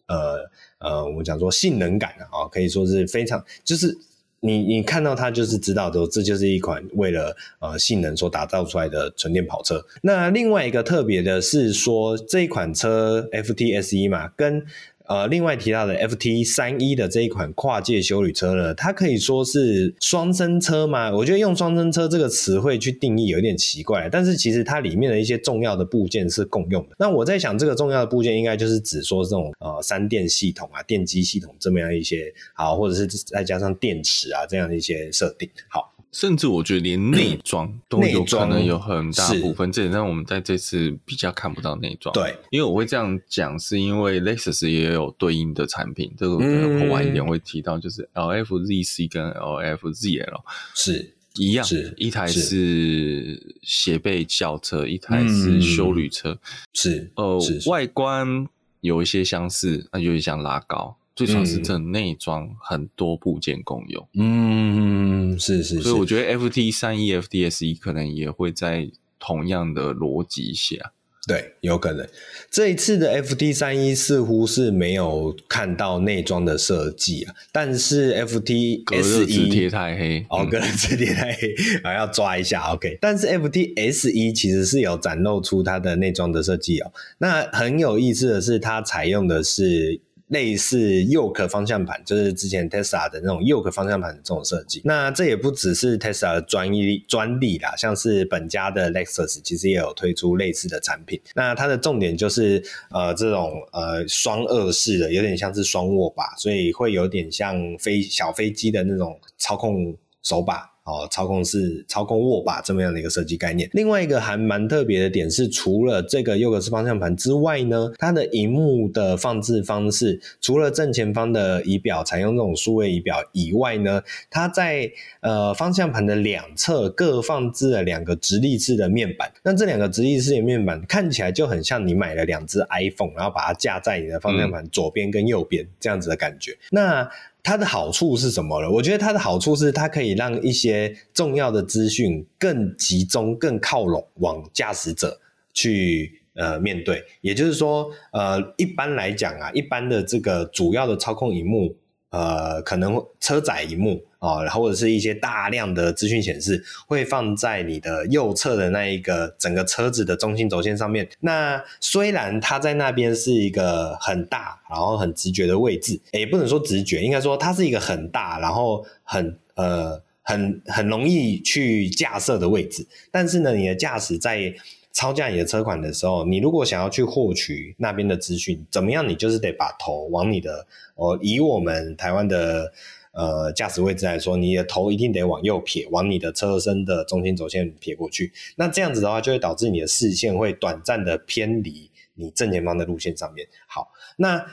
[0.08, 0.50] 呃。
[0.78, 3.96] 呃，我们讲说性能感啊，可以说是非常，就是
[4.40, 9.84] 你你看到它就是知道的，这就是一款为了呃性能所打造出来的纯电跑车。
[10.02, 14.64] 那另外一个特别的是说，这一款车 FTSE 嘛，跟
[15.08, 21.10] 呃，另外提到的 FT 三一的这一款跨界休旅车呢，它可以说是双生车吗？
[21.10, 26.96] 我觉得用双生车这个词汇去定义有点奇怪，但是其实它里面的一些重要的部件是共用的。
[26.98, 35.97] 那我在想，这个重要的部件应该就是指说这种呃三电系统啊、电机系统这么样一些好，或者是再加上电池啊这样的一些设定，好。
[36.10, 42.12] 甚至我觉得连 内装都有可能有很大部分，这点让我们在这次比较看不到内装。
[42.12, 50.40] 对，因为我会这样讲，是因为 Lexus 也有对应的产品，这个我晚一点会提到，就是 LFZC 跟 LFZL
[50.74, 56.38] 是一样，是一台是斜背轿车，一台是休旅车，
[56.72, 58.46] 是呃，外观
[58.80, 60.96] 有一些相似，那有点像拉高。
[61.18, 70.92] 最主要是这内装很多部件共用，嗯，是是是，所以我觉得 FT 三一 FTSE 可能也会在同样的逻辑下，
[71.26, 72.08] 对，有可能。
[72.48, 81.52] 这一次的 FT 三一似乎是没有看到内装的设计啊，但是 FT 隔热纸贴太黑，哦，隔热纸贴太黑，
[81.82, 90.00] 还要抓一下，OK，但是 FT S 一其实是有展露出它的内装的设计哦，那很有意思的是，它采用的是。
[90.28, 94.80] 类似 Yoke 方向盘，就是之前 Tesla 的那种 Yoke 方向盘的这种设计。
[94.84, 101.20] 那这也不只是 Tesla 的专利专利啦，像是本家的 Lexus 其实也有推出类似的产品。
[101.34, 110.70] 那它的重点就是呃这种呃双二式的，有点像是双握把，所以会有点像飞小飞机的那种操控手把。
[110.88, 113.68] 哦，操控是操控握把这么样的一个设计概念。
[113.74, 129.30] 另外一个还蛮特别的点是，除了这个右格式方向盘之外呢，它的荧幕的放置方式，除了正前方的仪表采用这种数位仪表以外呢，它在呃方向盘的两侧各放置了两个直立式的面板。
[129.42, 136.52] 那这两个直立式的面板看起来就很像你买了两只 iPhone，然后把它架在你的方向盘左边跟右边这样子的感觉。
[136.52, 137.10] 嗯、那
[137.42, 138.70] 它的好处是什么呢？
[138.70, 145.18] 我觉得它的好处是，它可以让一些重要的资讯更集中、更靠拢往驾驶者
[145.54, 147.02] 去呃面对。
[147.22, 151.74] 也就是说，呃，一般来讲啊，一般的这个主要的操控荧幕，
[152.10, 161.08] 呃，可能车载荧幕啊，或者是一些大量的资讯显示，会放在你的右侧的那一个整个车子的中心轴线上面。
[161.20, 172.86] 那虽然它在那边是一个很大，然后很直觉的位置，也不能说直觉，应该说它是一个很大，然后很呃很很容易去架设的位置。
[173.12, 174.52] 但是呢，你的驾驶在
[174.90, 179.08] 操驾你的车款的时候，你如果想要去获取那边的资讯，怎么样？
[179.08, 182.72] 你就是得把头往你的，哦，以我们台湾的
[183.18, 188.32] 呃驾驶位置来说，你的头一定得往右撇，往你的车身的中心轴线撇过去。
[188.56, 193.46] 那这样子的话，就会导致你的视线会短暂的偏离你正前方的路线上面。
[193.66, 194.46] 好，那。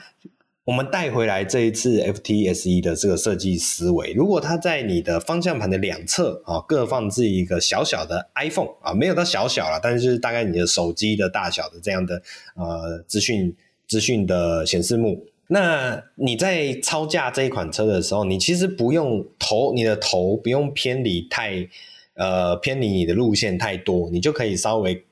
[0.66, 12.20] 我们带回来这一次 FTSE 的这个设计思维，如果它在你的方向盘的两侧啊，各放置一个小小的 iPhone 啊，没有到小小了，但是就是大概你的手机的大小的这样的
[12.56, 13.54] 呃资讯
[13.86, 21.68] 资讯的显示幕，那你在操驾这一款车的时候，你其实不用头，你的头不用偏离太
[22.14, 25.04] 呃偏离你的路线太多，你就可以稍微。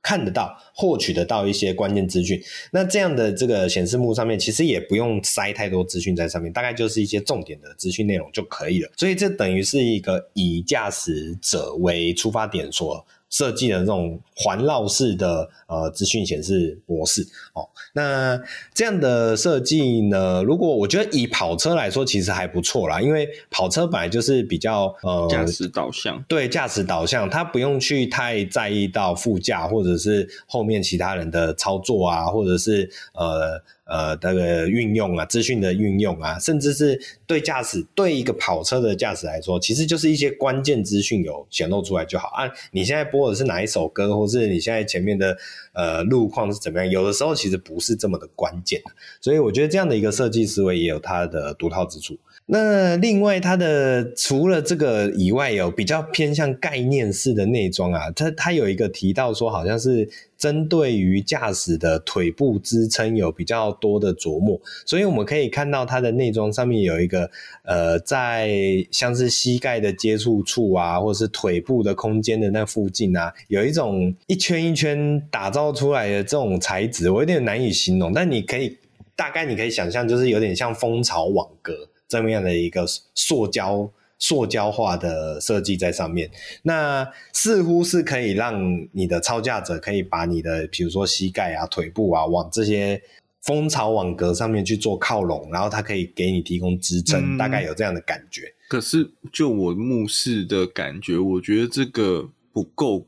[0.00, 2.40] 看得到、获取得到一些关键资讯，
[2.72, 8.90] 那这样的这个显示幕上面其实也不用塞太多资讯在上面，大概就是一些重点的资讯内容就可以了。
[8.96, 18.40] 所以这等于是一个以驾驶者为出发点所设计的这种环绕式的呃资讯显示模式哦，那
[18.74, 33.60] 这样的设计呢，如果我觉得以跑车来说，其实还不错啦，因为跑车本来就是比较呃驾驶导向，对驾驶导向，它不用去太在意到副驾或者是后面其他人的操作啊，或者是呃。
[33.84, 42.48] 呃，那个运用啊，资讯的运用啊，甚至是对驾驶，对一个跑车的驾驶来说，其实就是一些关键资讯有显露出来就好啊。
[42.70, 45.36] 你现在播的是哪一首歌，或是你现在前面的
[45.72, 46.88] 呃路况是怎么样？
[46.88, 48.80] 有的时候其实不是这么的关键，
[49.20, 52.16] 所以我觉得这样的一个设计思维也有它的独到之处。
[52.46, 58.10] 那另外，它的除了这个以外，有比较偏向概念式的内装啊。
[58.10, 67.30] 它它有一个提到说，好像是针对于驾驶的腿部支撑有比较多的琢磨，所以我们可以看到它的内装上面有一个
[67.62, 68.50] 呃，在
[68.90, 78.76] 像是膝盖的接触处啊，或是腿部的空间的那附近啊，有一种一圈一圈打造出来的这种材质，我有点难以形容，但你可以
[79.14, 81.88] 大概你可以想象，就是有点像蜂巢网格。
[82.12, 86.30] 这么样的一个塑胶塑胶化的设计在上面，
[86.64, 93.00] 那似乎是可以让你的操驾者可以把你的，比如说膝盖啊、腿部啊，往这些
[93.42, 98.42] 蜂巢网格上面去做靠拢，然后它可以给你提供支撑，嗯、大概有这样的感觉。
[98.68, 103.06] 可是就我目视的感觉，我觉得这个不够。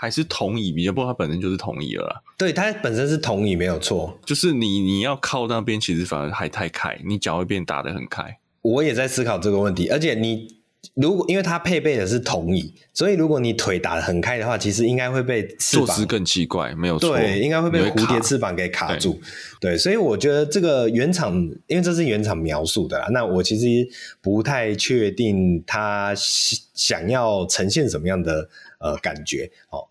[0.00, 2.22] 还是同椅比较，不过它本身就是同椅了啦。
[2.38, 8.38] 对，它本身是同椅没有错，就是你你要靠那边，其实反而还太开，你脚会变打得很开。
[8.62, 10.57] 我也在思考这个问题，而且你
[10.94, 19.20] 如果因为它配备的是同椅，所以如果你腿打得很开的话，其实应该会被翅膀坐姿更奇怪，没有错，对，应该会被蝴蝶翅膀给卡住。
[19.60, 21.34] 对，对，所以我觉得这个原厂，
[21.66, 23.88] 因为这是原厂描述的啦，那我其实
[24.20, 28.48] 不太确定它想要呈现什么样的。
[28.80, 29.88] 呃，感觉哦，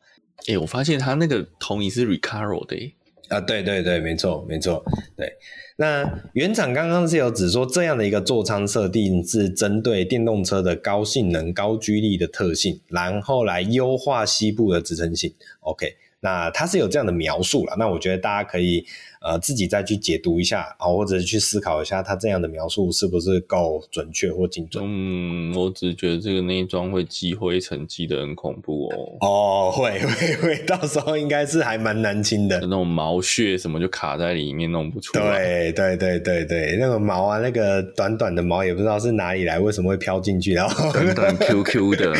[0.47, 2.95] 哎、欸，我发现它那个同椅是 Recaro 的，
[3.27, 4.81] 啊，对对对，没错没错，
[5.17, 5.29] 对。
[5.77, 15.33] 那原厂刚刚是有指说，这样的一个座舱设定是针对电动车的高性能、高居力的特性，然后来优化膝部的支撑性。
[15.61, 18.85] OK，那它是有这样的描述了，那我觉得大家可以。
[19.21, 24.83] 呃，自己再去解读一下啊，或者去思考一下，他这样的描述是不是够准确或精准？
[24.87, 29.17] 嗯，我只觉得这个内装会积灰尘，积得很恐怖哦。
[29.21, 32.59] 哦，会 会会，到时候应该是还蛮难清的。
[32.61, 35.71] 那种毛屑什么就卡在里面，弄不出来。
[35.71, 42.13] 对对对对对，那个毛啊，那个短短的毛也不知道是哪里来，为什么会飘进去，然后短短 Q Q 的。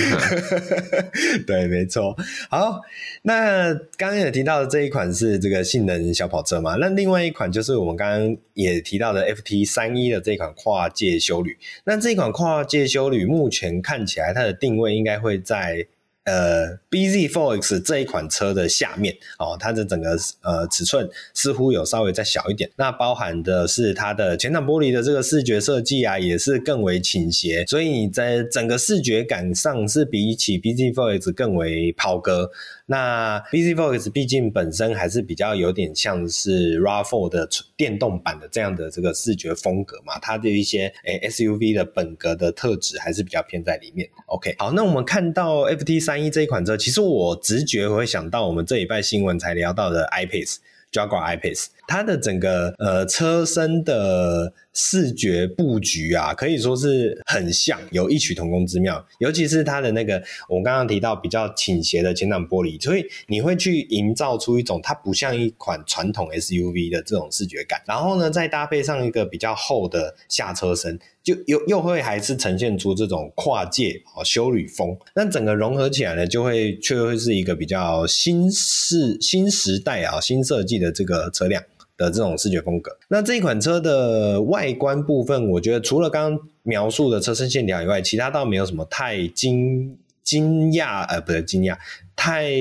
[1.45, 2.15] 对，没错。
[2.49, 2.81] 好，
[3.21, 6.75] 那刚刚有提到的这一款是这个性能小跑车嘛？
[6.75, 11.57] 那另外一款就是我们刚刚也提到的 FT 三一的这款跨界修旅。
[11.85, 15.87] 那这款跨界修旅目前看起来它的定位应该会在。
[16.27, 20.09] 呃，bZ4X 这一款车的下面哦，它的整个
[20.41, 22.69] 呃尺寸似乎有稍微再小一点。
[22.75, 32.51] 那包含的是它的前挡玻璃的这个视觉设计啊，也是更为倾斜，所以你在整个视觉感上是比起 bZ4X 更为跑格。
[32.89, 44.09] 那 bZ4X 毕竟本身还是比较有点像是 RAV4 的电动版的这样的这个视觉风格嘛，它的一些诶 SUV 的本格的特质还是比较偏在里面。
[44.27, 59.03] OK，好，那我们看到 FT 三一这一款车，其实我直觉会想到我们这一拜新闻才聊到的 I-PACE，Jaguar I-PACE，它的整个呃车身的视觉布局啊，可以说是很像，有异曲同工之妙。
[59.19, 67.81] 尤其是它的那个，我刚刚提到比较倾斜的前挡玻璃，所以你会去营造出一种它不像一款传统 SUV 的这种视觉感。
[67.87, 74.95] 然后呢，再搭配上一个比较厚的下车身，就又又会还是呈现出这种跨界哦修旅风。
[75.15, 81.63] 那整个融合起来呢，就会却会是一个比较新式、新时代啊、新设计的这个车辆。
[81.97, 91.75] 的这种视觉风格，那这一款车的外观部分，我觉得除了刚刚描述的车身线条以外，其他倒没有什么太惊惊讶，呃，不是惊讶，
[92.15, 92.51] 太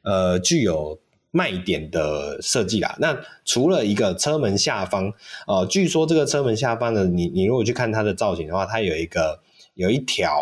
[0.00, 0.98] 呃具有
[1.30, 2.96] 卖点的设计啦。
[2.98, 5.12] 那除了一个车门下方，
[5.46, 9.38] 呃，据说这个车门下方呢，你你如果去看它的造型的话，它有一个
[9.74, 10.34] 有一条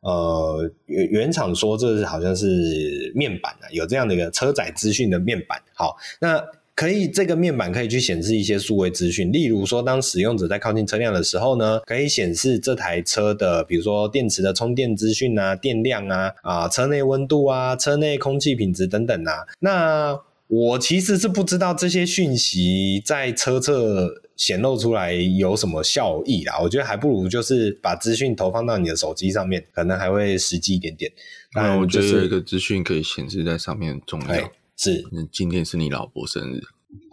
[0.00, 5.62] 呃原原厂说这是好像是面板啊，有这样的一个车载资讯的面板。
[5.74, 6.42] 好，那。
[6.74, 19.44] 可以，这个面板可以去显示一些数位资讯，例如说，当使用者在靠近车辆的时候呢，可以显示这台车的，比如说电池的充电资讯啊、电量啊、啊车内温度啊、车内空气品质等等啊。
[19.60, 26.58] 那我其实是不知道这些讯息在车侧显露出来有什么效益啦。
[26.58, 31.12] 我觉得还不如就是把资讯投放到你的手机上面，可能还会实际一点点。
[31.54, 34.52] 那我觉得有一个资讯可以显示在上面很重要。
[34.82, 36.60] 是，那今天是你老婆生日。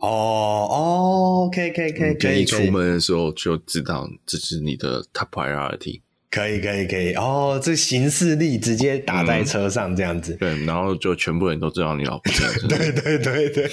[0.01, 6.01] 哦哦，可以可以可以可以，你出门的时候就知道这是你的 top priority，
[6.32, 7.13] 可以可以可以。
[7.13, 13.69] 哦，这行事力直接打在车上这样子，嗯，对，然后就全部人都知道你老婆生日， 对对对对，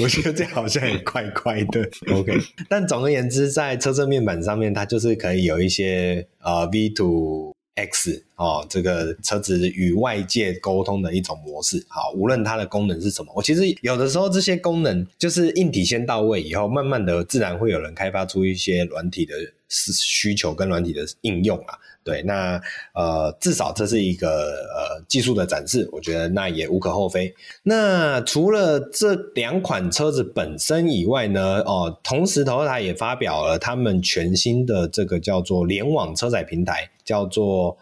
[0.00, 11.84] 我觉得这好像也怪怪的， OK，但总而言之，在车身面板上面，它就是可以有一些呃 V to X 哦，这个车子与外界沟通的一种模式。
[11.88, 19.34] 好，无论它的功能是什么，我其实有的时候这些功能就是硬体先到位以后，慢慢的自然会有人开发出一些软体的
[19.68, 21.78] 需求跟软体的应用啊。
[22.04, 22.60] 对，那
[22.94, 27.32] 呃，至少这是一个呃技术的展示，我觉得那也无可厚非。
[27.62, 37.78] 那除了这两款车子本身以外呢，哦、呃，同时 Toyota 也发表了他们全新的这个叫做联网车载平台，叫做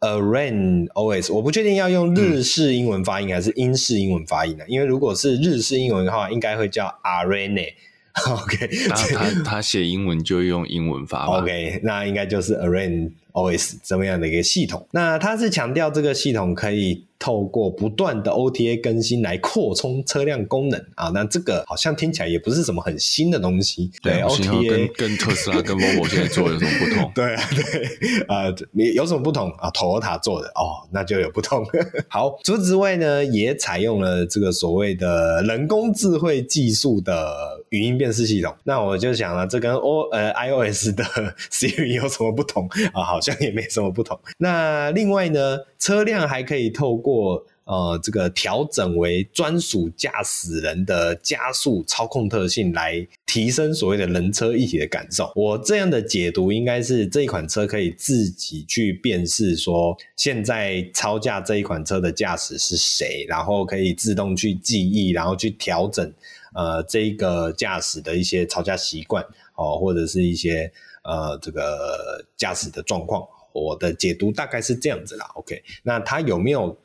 [0.00, 1.32] Araneos。
[1.32, 4.64] 我不确定要用日式英文发音还是英式英文发音呢？
[4.66, 7.74] 因为如果是日式英文的话，应该会叫 ARENE。
[8.28, 11.26] OK，那他他写英文就用英文发。
[11.26, 13.12] OK，那应该就是 ARENE。
[13.32, 23.90] OS 这么样的一个系统，那它是强调这个系统可以透过不断的 OTA 更新来扩充车辆功能啊，那这个好像听起来也不是什么很新的东西。
[24.02, 27.12] 对，对，OTA 跟跟特斯拉跟 Volvo 现在做有什么不同？
[27.14, 31.62] 对啊，对啊，你、呃、有什么不同啊？Toyota 做的哦，那就有不同。
[32.08, 38.54] 好，除此之外呢，也采用了这个所谓的人工智慧技术的语音辨识系统。
[38.64, 41.04] 那我就想了，这跟 O 呃 iOS 的
[41.52, 43.04] Siri 有什么不同啊？
[43.04, 44.18] 好好像也没什么不同。
[44.38, 55.30] 那另外呢，车辆还可以透过呃这个调整为专属驾驶人的加速操控特性，来提升所谓的人车一体的感受。
[55.36, 66.10] 我这样的解读应该是这一款车可以自己去辨识说，现在超驾这一款车的驾驶是谁，然后可以自动去记忆，然后去调整
[66.54, 69.22] 呃这个驾驶的一些超驾习惯
[69.56, 70.72] 哦，或者是一些。
[71.10, 75.28] 呃，这个驾驶的状况，我的解读大概是这样子啦。
[75.34, 76.78] OK，那它有没有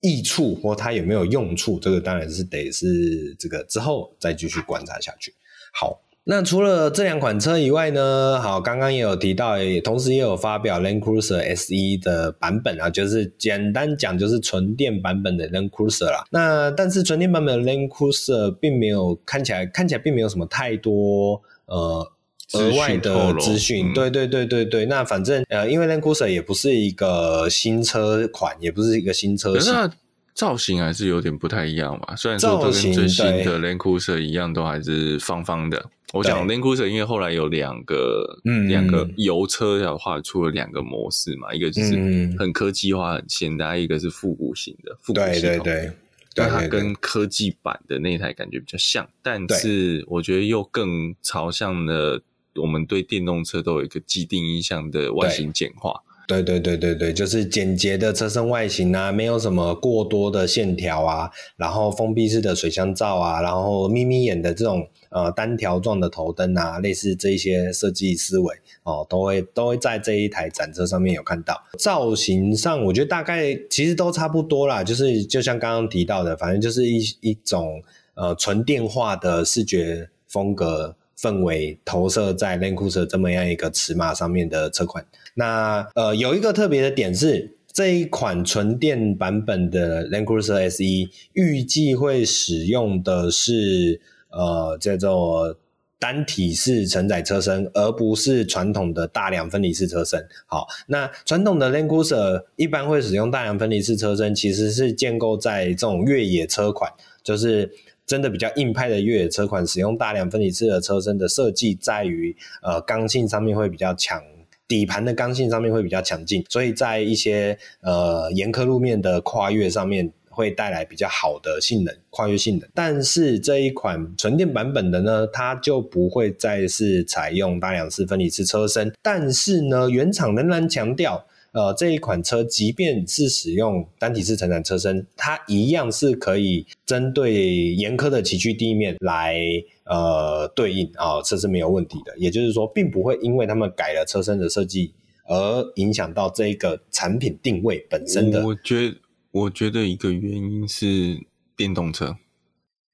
[0.00, 1.78] 益处，或它有没有用处？
[1.78, 5.34] 这个当然是得是这个之后再继续观察下去。
[5.74, 16.24] 好，那除了这两款车以外呢，好，刚刚也有提到，同时也有发表 Land Cruiser SE 的版本啊，就是简单讲就是纯电版本的 Land Cruiser 啦。
[16.30, 22.10] 那但是纯电版本的 Land Cruiser 并没有看起来看起来并没有什么太多呃。
[22.54, 29.90] 额外的资讯，对对对对对，那反正呃，因为 Land Cruiser 也不是一个新车款，也不是一个新车型，那
[30.34, 32.16] 造型还是有点不太一样嘛。
[32.16, 35.84] 虽然说都跟最新的 Land Cruiser 一样，都还是方方的。
[36.14, 41.96] 我想 Land Cruiser，因为后来有两个，嗯，两个油车的话出了两个模式嘛，一个就是
[42.38, 45.42] 很科技化、很现代，一个是复古型的复古系统。
[45.42, 45.92] 对对对。
[46.34, 52.22] 但它跟科技版的那台感觉比较像，但是我觉得又更朝向了。
[52.60, 71.58] 我们对电动车都有一个既定印象的外形简化，对对对对对，就是简洁的车身外形啊，没有什么过多的线条啊，然后封闭式的水箱罩啊，然后眯眯眼的这种呃单条状的头灯啊，类似这一些设计思维哦，都会都会在这一台展车上面有看到。
[71.78, 77.82] 造型上，我觉得大概其实都差不多啦，就是就像刚刚提到的，反正就是一一种
[78.12, 80.94] 呃纯电化的视觉风格。
[81.20, 85.04] 氛围投射在 Land Cruiser 这么样一个尺码上面的车款。
[85.34, 94.00] 那呃，有一个特别的点是，这一款纯电版本的 Land Cruiser SE 预计会使用的是
[94.30, 95.56] 呃叫做
[96.00, 100.24] 单体式承载车身，而不是传统的大梁分离式车身。
[100.46, 106.92] 好，那传统的 Land Cruiser 一般会使用大梁分离式车身，其实是建构在这种越野车款，
[107.24, 107.68] 就是
[108.08, 114.20] 真的比较硬派的越野车款，使用大量分离式的车身的设计，在于呃刚性上面会比较强。
[114.66, 122.68] 底盘的刚性上面会比较强劲，所以在一些呃严苛路面的跨越上面会带来比较好的性能，跨越性能。
[122.74, 131.24] 但是这一款纯电版本的呢，它就不会再是采用大梁式分离式车身，但是呢，原厂仍然强调。
[131.52, 139.40] 呃，这一款车即便是使用单体式承载车身，它一样是可以针对严苛的崎岖地面来
[139.84, 142.16] 呃对应啊、哦，这是没有问题的。
[142.18, 144.92] 也就是说，并不会因为他们改了车身的设计
[145.24, 148.44] 而影响到这一个产品定位本身的。
[148.44, 148.96] 我觉得，
[149.30, 151.18] 我觉得一个原因是
[151.56, 152.18] 电动车，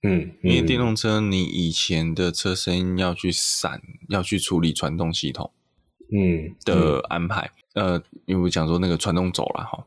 [0.04, 5.50] 嗯，因为电动车你以前的车身要去闪，要去处理传动系统，
[6.12, 7.46] 嗯的安排。
[7.46, 9.84] 嗯呃，因为我讲说那个传动轴了哈，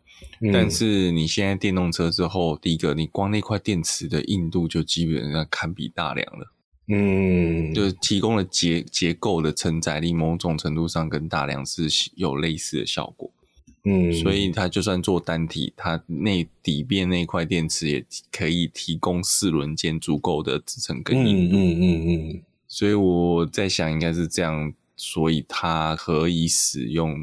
[0.52, 6.52] 但是你现在电动车之后，第一个你光那块电池的硬度就基本上堪比大梁了，
[6.90, 13.32] 嗯，就是提供了结结构的承载力，某种程度上跟大梁是有类似的效果，
[13.86, 27.18] 嗯，所以它就算做单体，它那底边那块电池也可以提供四轮间足够的支撑跟硬度，嗯嗯嗯嗯，所以我在想应该是这样，所以它可以使用。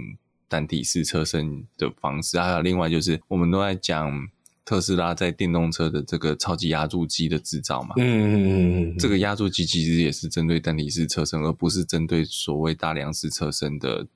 [0.55, 4.29] 单体式车身的方式，还有另外就是，我们都在讲
[4.65, 7.93] 特斯拉在电动车的这个超级压铸机的制造嘛。
[7.97, 14.07] 嗯嗯嗯嗯，这个压铸机其实也是针对单体式车身，而不是针对所谓大梁式车身的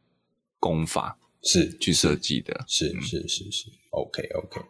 [0.60, 2.64] 工法是去设计的。
[2.68, 4.60] 是是是是，是，OK OK。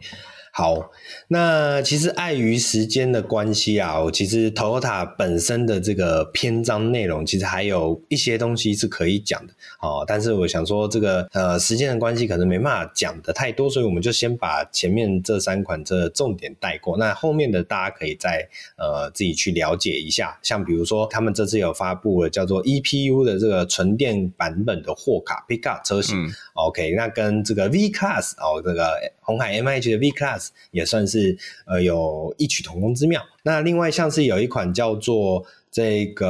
[0.59, 0.91] 好，
[1.29, 10.05] 那其实碍于时间的关系啊，我其实 Toyota 本身的这个篇章内容，其实还有一些东西是可以讲的哦。
[10.05, 16.99] 但是我想说，这个呃时间的关系，可能没办法讲的太多，所以我们就先把前面这三款车的重点带过。
[16.99, 20.41] 那后面的大家可以再呃自己去了解一下。
[20.43, 26.21] 像比如说，他们这次有发布了叫做 EPU 的这个纯电版本的货卡 Pickup 车型。
[26.27, 30.48] 嗯、OK，那跟这个 V Class 哦，这个红海 MH 的 V Class。
[30.71, 31.37] 也算是
[31.67, 33.23] 呃有异曲同工之妙。
[33.43, 36.27] 那另外像是有一款叫做这个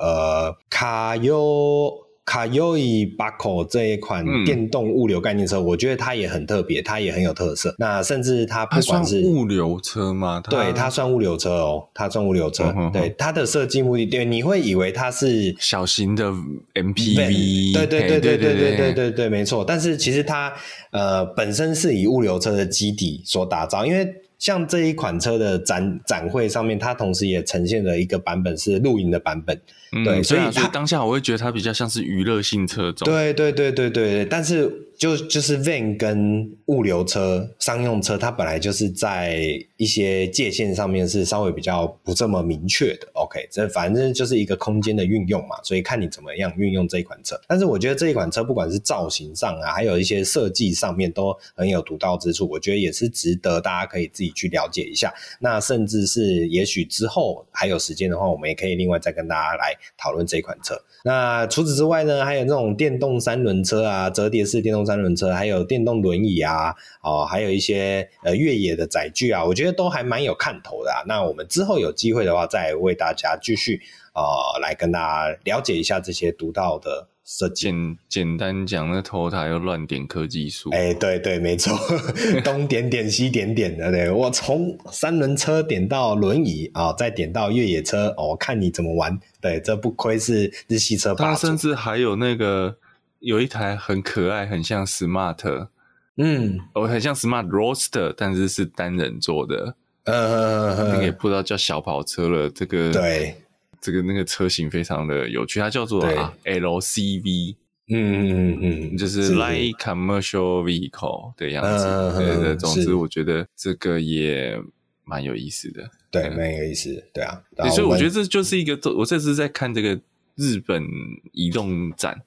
[0.00, 1.92] 呃卡优
[2.24, 7.74] 卡优伊巴口这一款电动物流概念车，嗯、我觉得它也很特别，它也很有特色。
[7.78, 10.40] 那甚至它不管是物流车吗？
[10.42, 12.64] 它对，它算物流车哦，它算物流车。
[12.64, 16.30] 嗯、哼哼对，它的设计目的，对，你会以为它是小型的
[16.74, 19.64] MPV，对对对对对对对对对，对，对，没错。
[19.64, 20.52] 但是其实它
[20.92, 24.06] 呃本身是以物流车的基底所打造，因为。
[24.42, 29.56] 像这一款车的展展会上面，它同时也呈现了一个版本是露营的版本，
[29.92, 34.88] 嗯、对，所以它当下我会觉得它比较像是娱乐性车种，对对对对对，但是。
[35.02, 39.36] 就就是 van 跟物流车、商用车，它本来就是在
[39.76, 43.08] 一些界限上面是稍微比较不这么明确的。
[43.14, 47.34] OK，这反正就是一个空间的运用嘛，所以看你怎么样运用这一款车。
[47.48, 55.12] 但是我觉得这一款车不管是造型上啊，还有一些设计上面都很有独到之处，我觉得也是值得大家可以自己去了解一下。
[55.40, 60.80] 那甚至是也许之后还有时间的话，我们也可以另外再跟大家来讨论这一款车。
[61.04, 71.02] 那除此之外呢，还有那种电动三轮车啊，折叠式电动三轮车，还有电动轮椅啊，哦，还有一些呃越野的载具啊，我觉得都还蛮有看头的啊。
[71.06, 73.80] 那我们之后有机会的话，再为大家继续
[74.14, 74.22] 呃
[74.60, 77.66] 来跟大家了解一下这些独到的设计。
[77.66, 80.70] 简简单讲，那 Toyota 又乱点科技树。
[80.70, 81.76] 哎、欸，对对，没错，
[82.44, 89.18] 东点点西点点的，对，我从三轮车点到轮椅啊、哦，再点到越野车，哦，看你怎么玩。
[89.40, 91.14] 对，这不愧是日系车。
[91.14, 92.76] 它甚至还有那个。
[93.22, 95.68] 有一台很可爱，很像 Smart，
[96.16, 102.50] 嗯，哦，很像 Smart Roadster，但是是单人座的，呃，那个也不知道叫小跑车了。
[102.50, 103.36] 这个对，
[103.80, 107.54] 这个那个车型非常的有趣，它叫做啊 LCV，
[107.88, 111.86] 嗯嗯嗯嗯，就是 Light Commercial Vehicle 的样子。
[111.86, 114.60] 嗯、对对，总之我觉得这个也
[115.04, 117.40] 蛮有意思的，对，蛮有意思，对啊。
[117.70, 119.98] 所以我觉得这就是一个，我这次在看这个
[120.34, 120.84] 日本
[121.30, 122.20] 移动展。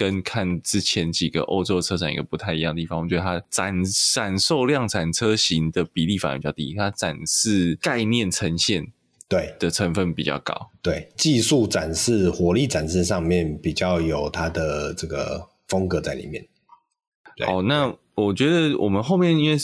[0.00, 3.84] 跟看之前几个欧洲车展一个不太一样的地方，我觉得它展
[4.14, 8.86] 展售量产车型的比例反而比较低，它展示概念呈现
[9.28, 10.70] 对的成分比较高。
[10.80, 16.48] 对，技术展示、火力展示上面比较有它的这个风格在里面。
[17.46, 19.58] 哦，那我觉得我们后面因为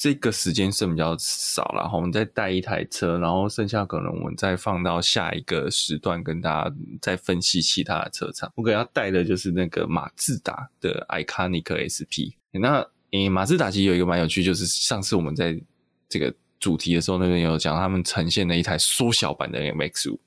[0.00, 8.50] 这个时间剩比较少，然后我们再带一台车，然后剩下可能我们再放到下一个时段跟大家再分析其他的车厂。
[8.54, 12.32] 我可能要带的就是那个马自达的 Iconic SP。
[12.50, 15.54] 那诶，马自达其实有一个蛮有趣，就是上次我们在
[16.08, 20.20] 这个主题的时候，那边有讲他们呈现了一台缩小版的 MX 五，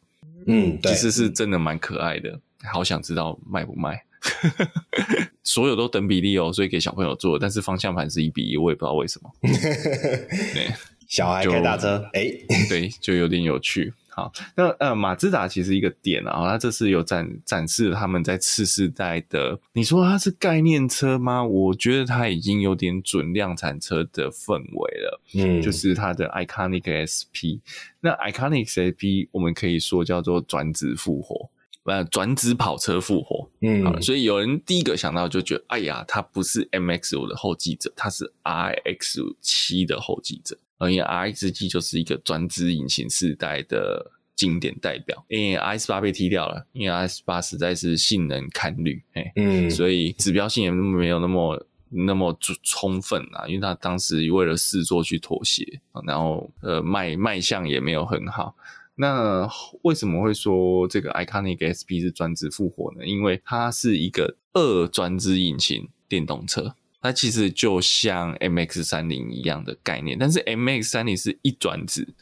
[0.45, 2.39] 嗯，其实是真的蛮可爱的，
[2.71, 4.05] 好想知道卖不卖。
[5.43, 9.29] 所有都等比例哦，所以给小朋友做，但是方向盘是一比一，我也不知道为什么。
[9.41, 10.71] 对，
[11.07, 13.93] 小孩开大车，哎、欸，对，就有点有趣。
[14.15, 21.43] 好，那呃，马自达其实一个点啊，它这次有展展示他们在次世代的，你说它是概念车吗？
[21.43, 25.21] 我觉得它已经有点准量产车的氛围了。
[25.33, 27.59] 嗯，就是它的 Iconic SP，
[28.01, 31.49] 那 Iconic SP 我们可以说叫做转子复活。
[31.85, 49.03] 呃，转子跑车复活，嗯，好，所以有人第一个想到就觉得，哎呀，它不是 MX 五的后继者，它是 RX 七的后继者，而因为 RX 七就是一个转子引擎世代的经典代表，因为 RS 八被踢掉了，因为 RS 八实在是性能堪虑，
[49.35, 58.55] 嗯，所以指标性也没有那么那么充分啊，因为他当时为了试做去妥协，然后呃卖卖相也没有很好。
[58.95, 59.49] 那
[59.81, 63.03] 为什么会说这个 Iconic SP 是转子复活呢？
[63.05, 72.13] 因为它是一个二转子引擎电动车，它其实就像 MX 三零一样的概念，但是 MX 三零是一转子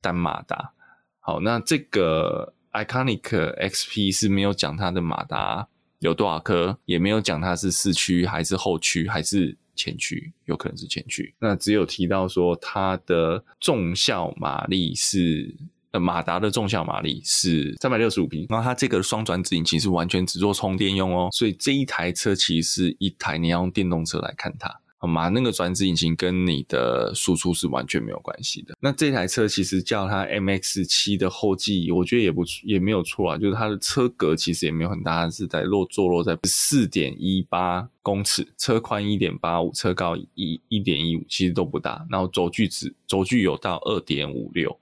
[0.00, 0.72] 单马达。
[1.20, 5.68] 好，那这个 Iconic XP 是没有讲它的马达
[5.98, 11.34] 有多少颗，也没有讲它是四驱还是后驱还是前驱，有可能是前驱。
[11.38, 15.54] 那只有提到说它的重效马力是。
[16.00, 24.68] 马达的重效马力是三百六十五匹，然后它这个双转子引擎是完全只做充电用哦，所以这一台车其实是一台你要用电动车来看它，
[24.98, 25.28] 好吗？
[25.28, 28.74] 那个转子引擎跟你的输出是完全没有关系的。
[28.80, 42.06] 那这台车其实叫它 MX 七的后继，我觉得也不也没有错啊，就是它的车格其实也没有很大，是在落坐落在四点一八公尺，车宽一点八五，车高一一点一五，其实都不大。
[42.10, 44.76] 然后轴距只轴距有到二点五六。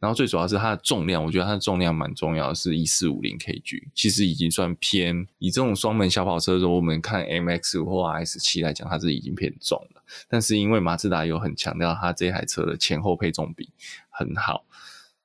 [0.00, 5.26] 然后最主要是它的重量，我觉得它的重量蛮重要的，是一四五零 kg，其实已经算偏。
[5.38, 10.02] 以这种双门小跑车的时候，我们看 MX 或 RS 七来讲，它是已经偏重了。
[10.28, 13.70] 但是因为马自达有很强调它这台车的前后配重比
[14.08, 14.64] 很好，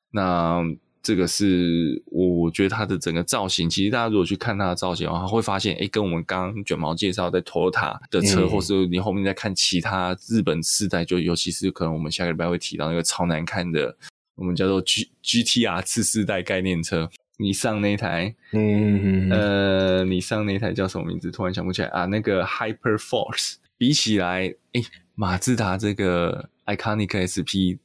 [0.09, 0.63] 那
[1.03, 13.95] 这个是我觉得它的整个造型，其实大家如果去看它的造型的话，会发现，哎，跟我们刚刚卷毛介绍在 Toyota 的车，嗯、或是你后面再看其他日本四代，就尤其是可能我们下个礼拜会提到那个超难看的。
[14.36, 21.29] 我们叫做 G G T R 次世代概念车，你上那台，嗯，呃，你上那台叫什么名字？
[21.31, 22.05] 突然想不起来啊。
[22.05, 24.84] 那个 Hyper Force 比起来，诶，
[25.15, 27.77] 马自达这个 Iconic SP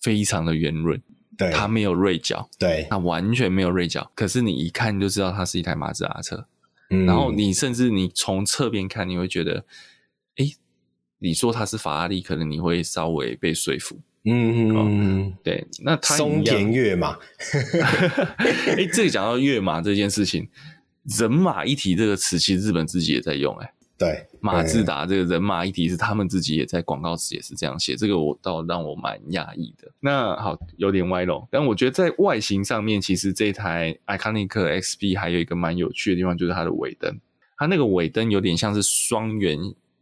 [0.00, 1.00] 非常的圆润，
[1.36, 4.10] 对，它没有锐角，对，它完全没有锐角。
[4.14, 6.46] 可是你一看就知道它是一台马自达车，
[6.90, 9.64] 嗯，然后你甚至你从侧边看，你会觉得，
[10.36, 10.46] 哎，
[11.18, 14.00] 你说它是法拉利，可能你会稍微被说服。
[14.28, 17.16] 嗯嗯嗯，对，那它松田悦马，
[18.38, 20.48] 哎、欸，这里讲到悦马这件事情，
[21.18, 29.88] 人马一体这个词，其实日本自己也在用、欸，哎，对，马自达这个人马一体是他们自己也在广告词也是这样写，这个我倒让我蛮讶异的。
[30.00, 37.16] 那好，有点歪楼，但我觉得在外形上面，其实这台 Iconic XP 还有一个蛮有趣的地方，就是它的尾灯，
[37.56, 39.56] 它那个尾灯有点像是双圆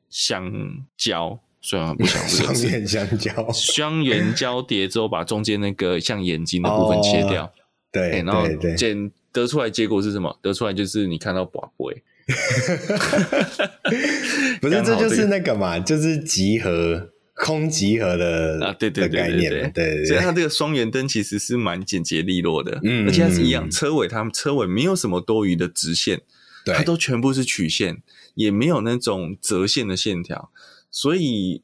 [0.08, 0.50] 相
[0.96, 1.38] 交。
[1.66, 7.50] 虽然不想这个双眼相交，双元交叠之后，把中间那个像眼睛的部分切掉，哦、
[7.90, 8.46] 对，欸、然后
[8.76, 10.38] 剪得出来结果是什么？
[10.42, 12.02] 得出来就是你看到宝贝，
[14.60, 26.20] 不是，这就是那个嘛，就是集合空集合的啊，对对对对对，对，所以它这个双圆灯其实是蛮简洁利落的，嗯，而且它是一样，车尾它们车尾没有什么多余的直线，
[26.62, 28.02] 对，它都全部是曲线，
[28.34, 30.50] 也没有那种折线的线条。
[30.94, 31.60] 所以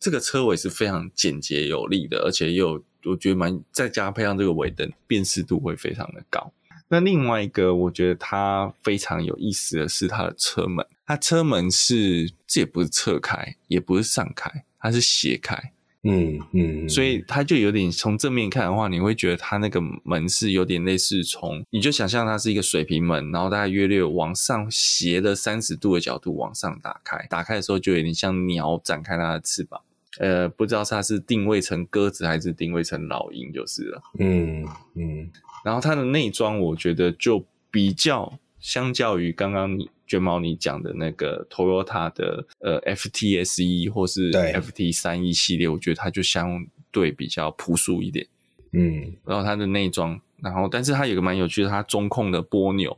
[0.00, 6.52] 这个车尾是非常简洁有力的，而且又我觉得蛮再加配上这个尾灯，辨识度会非常的高。
[6.88, 15.72] 那另外一个我觉得它非常有意思的是它的车门，它车门是这也不是侧开，也不是上开，它是斜开。
[16.04, 29.80] 嗯嗯，所以它就有点从正面看的话，你会觉得它那个门是有点类似从，你就想象它是一个水平门，然后大概约略往上斜的三十度的角度往上打开，打开的时候就有点像鸟展开它的翅膀。
[30.18, 34.02] 呃，不知道它是定位成鸽子还是定位成老鹰就是了。
[34.18, 35.30] 嗯嗯，
[35.64, 38.30] 然后它的内装，我觉得就比较
[38.62, 48.26] 相较于刚刚你卷毛你讲的那个 Toyota 的呃 FTSE 或是 FT 三一系列，我觉得它就相对比较朴素一点。
[48.72, 52.96] 嗯，然后它的内装，然后但是它有个蛮有趣的，它中控的波钮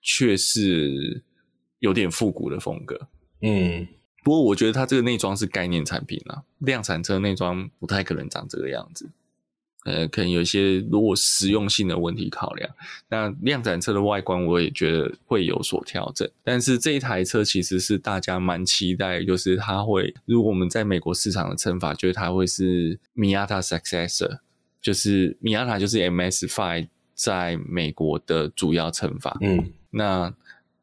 [0.00, 1.24] 却是
[1.80, 3.08] 有点复古的风格。
[3.42, 3.88] 嗯。
[4.22, 9.10] 不过我觉得它这个内装是概念产品啊，量产车内装不太可能长这个样子，
[9.84, 12.70] 呃，可能有一些如果实用性的问题考量。
[13.08, 24.38] 那量产车的外观我也觉得会有所调整，但是这一台车其实是大家蛮期待，就是它会，如果我们在美国市场的称法，就是它会是 Miata successor，
[24.82, 29.38] 就是 Miata 就是 MS Five 在美国的主要称法。
[29.40, 30.34] 嗯，那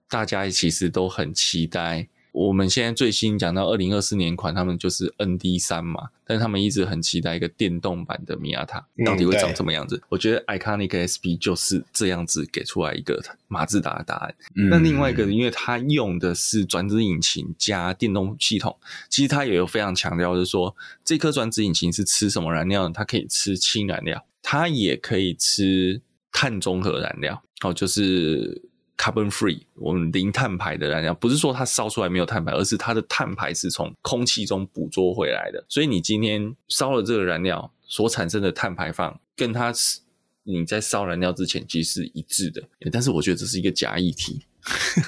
[0.09, 2.07] 大家其实都很期待。
[2.37, 9.95] 我们现在最新讲到二零二四年款，他们就是 ND 三嘛，但是他们一直很期待一个电动版的米亚塔，到底会长什么样子？
[9.95, 14.35] 嗯、我觉得 Iconic SP 就是这样子给出来一个马自达的答案。
[14.55, 18.77] 嗯、那另外一个，因为它用的是转子引擎加电动系统，
[19.09, 22.91] 其实它也有非常强调，就是说这颗转子引擎是吃什么燃料呢？
[22.93, 25.99] 它可以吃氢燃料，它也可以吃
[26.31, 28.61] 碳中和燃料，哦，就是。
[28.97, 35.63] Carbon free，我们零碳排的燃料，不是说它烧出来没有碳排，而是它的碳排是从空气中捕捉回来的。
[35.69, 39.99] 所以你今天烧了这个燃料所产生的碳排放，跟它是
[40.43, 42.63] 你在烧燃料之前其实是一致的。
[42.91, 44.41] 但是我觉得这是一个假议题。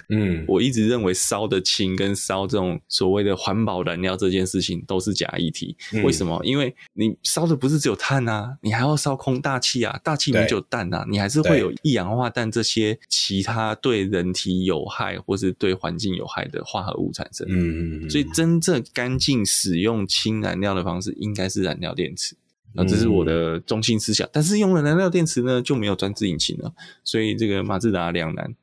[0.10, 5.76] 嗯， 我一直认为烧的氢跟烧这种所谓的环保燃料这件事情都是假议题。
[5.94, 6.40] 嗯、为什么？
[6.44, 17.48] 因为你烧的不是只有碳啊，你还要烧空大气啊，大气里面就有氮啊，你还是会有一氧化氮这些其他对人体有害或是对环境有害的化合物产生。
[17.50, 22.36] 嗯，所以真正干净使用氢燃料的方式应该是燃料电池。
[22.76, 24.30] 啊这是我的中心思想。
[24.32, 26.72] 但是用了燃料电池呢，就没有专制引擎了，
[27.04, 28.54] 所以这个马自达两难。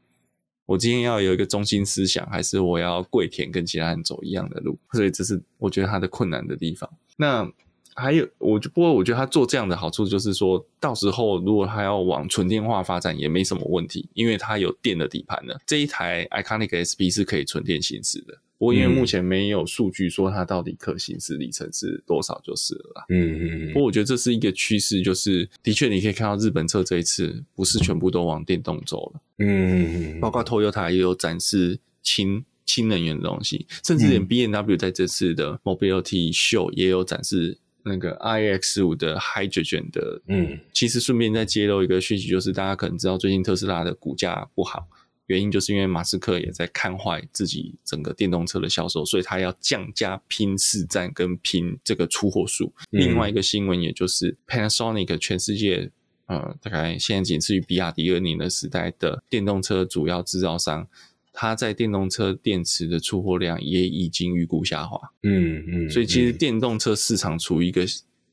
[0.67, 4.77] 我今天要有一个中心思想，还是我要跪舔跟其他人走一样的路？
[4.93, 6.91] 所以这是我觉得他的困难的地方。
[7.17, 7.51] 那
[7.95, 15.59] 还有，我就不过我觉得他做这样的好处就是说，到时候如果他要往纯电化发展也没什么问题，因为它有电的底盘了。
[15.65, 18.37] 这一台 Iconic SP 是可以纯电行驶的。
[18.59, 23.05] 不过因为目前没有数据说它到底可行驶里程是多少就是了啦。
[23.11, 23.73] 嗯嗯嗯。
[23.73, 29.21] 不过我觉得这是一个趋势，就是的确你可以看到日本车这一次不是全部都往电动走了。
[29.39, 30.21] 嗯嗯嗯。
[30.21, 40.23] 包括 Toyota 也有展示氢氢能源的东西，甚至连 B N W 在这次的 Mobility Show 也有展示那个 iX 五的 Hydrogen 的。
[40.29, 40.59] 嗯。
[40.73, 44.89] 其实顺便再揭露一个讯息，就是大家可能知道最近特斯拉的股价不好。
[45.27, 52.73] 原因就是因为马斯克也在看坏自己整个电动车的销售，所以他要降价拼市占跟拼这个出货数。
[52.93, 55.91] 嗯、另外一个新闻，也就是 Panasonic 全世界
[56.27, 60.87] 呃大概现在仅次于比亚迪二零的时代的电动车主要制造商，
[61.33, 64.99] 它在电动车电池的出货量也已经预估下滑。
[65.23, 67.85] 嗯嗯，所以其实电动车市场处于一个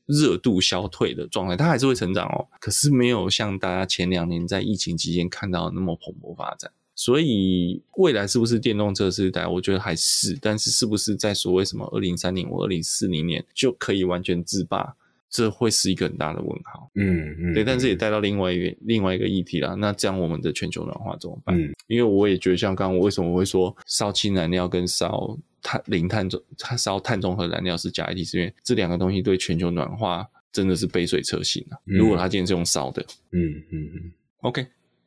[0.06, 6.70] 热度消退的状态，它还是会成长哦，可是没有像大家前两年在疫情期间看到那么蓬勃发展。
[6.94, 9.46] 所以未来是不是电动车时代？
[9.46, 14.94] 我觉得还是，但是是不是在所谓什么二零三零或二零四零年就可以完全自霸？
[15.28, 16.88] 这会是一个很大的问号。
[16.94, 19.74] 嗯嗯，对，但是也带到另外一个另外一个议题啦。
[19.74, 21.60] 那这样我们的全球暖化怎么办？
[21.60, 31.76] 嗯，因为我也觉得，像刚刚我为什么我会说烧氢燃料跟烧碳零碳中它烧碳中和燃料是假议题，是因为这两个东西对全球暖化真的是杯水车薪啊。
[31.84, 34.64] 如果它今天是用烧的，嗯嗯嗯，OK。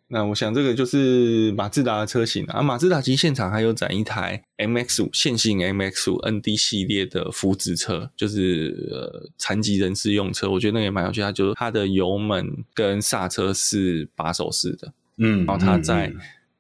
[0.10, 16.14] 那我想这个就是马自达的车型啊，马自达其实现场还有展一台 M X 五线性 MX 五 ND 系列的福祉车，就是呃残疾人士用车，我觉得那个也蛮有趣，它就是它的油门跟刹车是把手式的，嗯，然后它在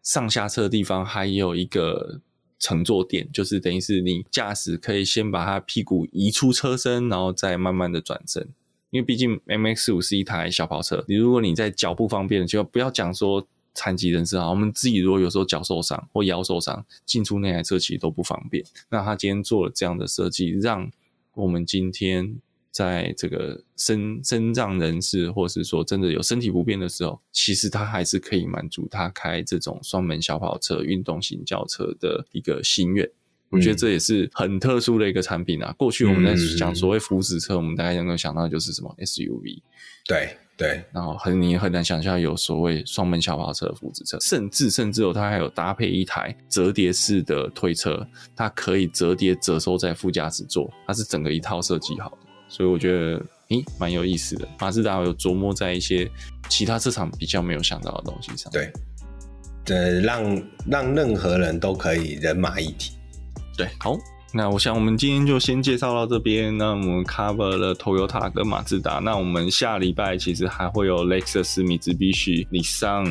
[0.03, 2.19] 上下车的地方还有一个
[2.59, 8.49] 乘坐垫，就是等于是你驾驶可以先把它屁股移出车身，然后再慢慢的转身。
[8.89, 18.63] 因为毕竟 MX-5 是一台小跑车，你如果你在脚不方便，就不要讲说残疾人士啊，我们自己如果有时候脚受伤或腰受伤，进出那台车其实都不方便。
[18.89, 20.89] 那他今天做了这样的设计，让
[21.35, 22.39] 我们今天
[22.71, 33.09] 在这个身身障人士，或是说真的有身体不便的时候，其实他还是可以满足他开这种双门小跑车、运动型轿车的一个心愿。
[33.49, 35.73] 我觉得这也是很特殊的一个产品啊。
[35.77, 39.61] 过去我们在讲所谓福祉车，我们大概能够想到的就是什么 SUV，
[40.05, 52.17] 对对，然后很你很难想象有所谓双门小跑车的福祉车，甚至甚至有它还有搭配一台折叠式的推车，它可以折叠折收在副驾驶座，它是整个一套设计好的，
[52.49, 54.47] 所以我觉得诶蛮有意思的。
[54.59, 56.09] 马自达有琢磨在一些
[56.49, 58.73] 其他市场比较没有想到的东西上，对，
[59.67, 62.96] 呃，让让任何人都可以人马一体。
[63.57, 63.97] 对，好，
[64.33, 66.55] 那我想我们今天就先介绍到这边。
[66.57, 73.03] 那我们 cover 了 Toyota 跟马自达，那我们下礼拜其实还会有 Lexus、米兹必须、你上，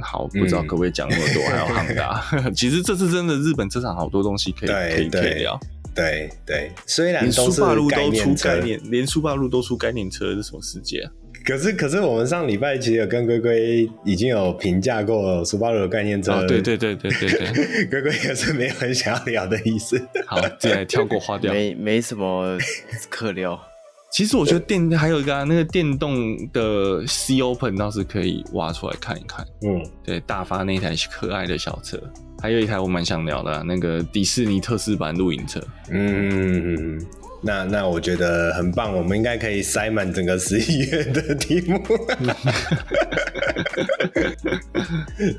[0.00, 2.50] 好，不知道可不可以讲那么多，嗯、还有汉达。
[2.54, 5.58] 其实这次真的日本车厂好多东西可以可以可以聊。
[5.92, 11.10] 对对，虽然连苏霸路都出概念，连苏霸路都出概念车，是什么世界啊？
[11.44, 16.32] 可是，可是我们上礼拜其实有跟龟龟已经有评价过 Subaru 的概念车。
[16.32, 20.00] 哦，对对对对对对， 龟龟也是没有很想要聊的意思。
[20.26, 22.58] 好，直接跳过花掉，没没什么
[23.08, 23.58] 可聊。
[24.12, 29.46] 其实我觉得电还有一个、啊、那个电动的 C Open 倒是可以挖出来看一看。
[29.62, 31.96] 嗯，对，大发那台可爱的小车，
[32.42, 35.60] 还有一台我蛮想聊的、啊、那个迪士尼特仕版露营车。
[35.90, 37.00] 嗯。
[37.42, 41.82] 那那我觉得很棒，我们应该可以塞满整个十一月的题目。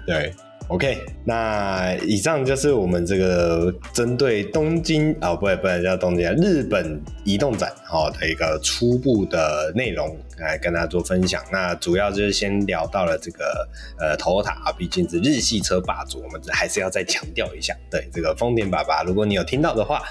[0.06, 0.34] 对。
[0.72, 11.43] OK，那以上就是我们这个针对东京啊、哦，不，不能叫东京啊，日本移动展哈的一个初步的内容来跟大家做分享。
[11.51, 13.67] 那主要就是先聊到了这个
[13.99, 17.76] 呃，Toyota 啊，毕竟是日系车霸主，我们还是要再强调一下。
[17.89, 20.01] 对这个丰田爸爸，如果你有听到的话，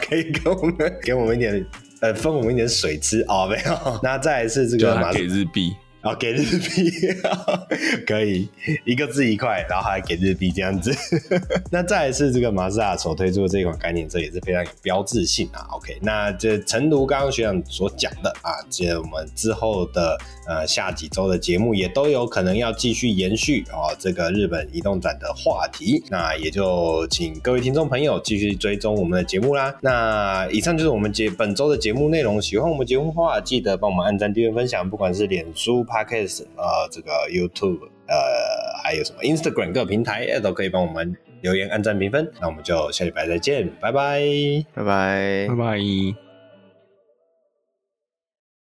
[0.00, 1.66] 可以给我们给我们一点
[1.98, 3.98] 呃，分我们一点水吃哦，没有。
[4.00, 5.74] 那再来是这个马给日币。
[6.04, 6.90] 然后给日币，
[8.06, 8.46] 可以
[8.84, 10.94] 一个字一块，然后还给日币这样子。
[11.72, 15.64] 那再来是这个马自达所推出的这一款概念车，也是非常有标志性啊。
[15.72, 26.04] OK，那这诚如刚刚学长所讲的啊，这我们之后的呃下几周的节目也都有可能要继续延续哦这个日本移动展的话题。
[26.10, 29.74] 那也就请各位听众朋友继续追踪我们的节目啦。
[29.80, 32.42] 那以上就是我们节本周的节目内容。
[32.42, 35.82] 喜欢我们节目的话，记得帮我们按赞、订阅、分享，不管是脸书。
[35.94, 37.78] Podcast 呃，这个 YouTube
[38.08, 42.28] 呃，还有什么 Instagram 各平台都可以帮我们留言、按赞、评分。
[42.40, 44.20] 那我们就下礼拜再见，拜拜，
[44.74, 46.23] 拜拜，拜拜。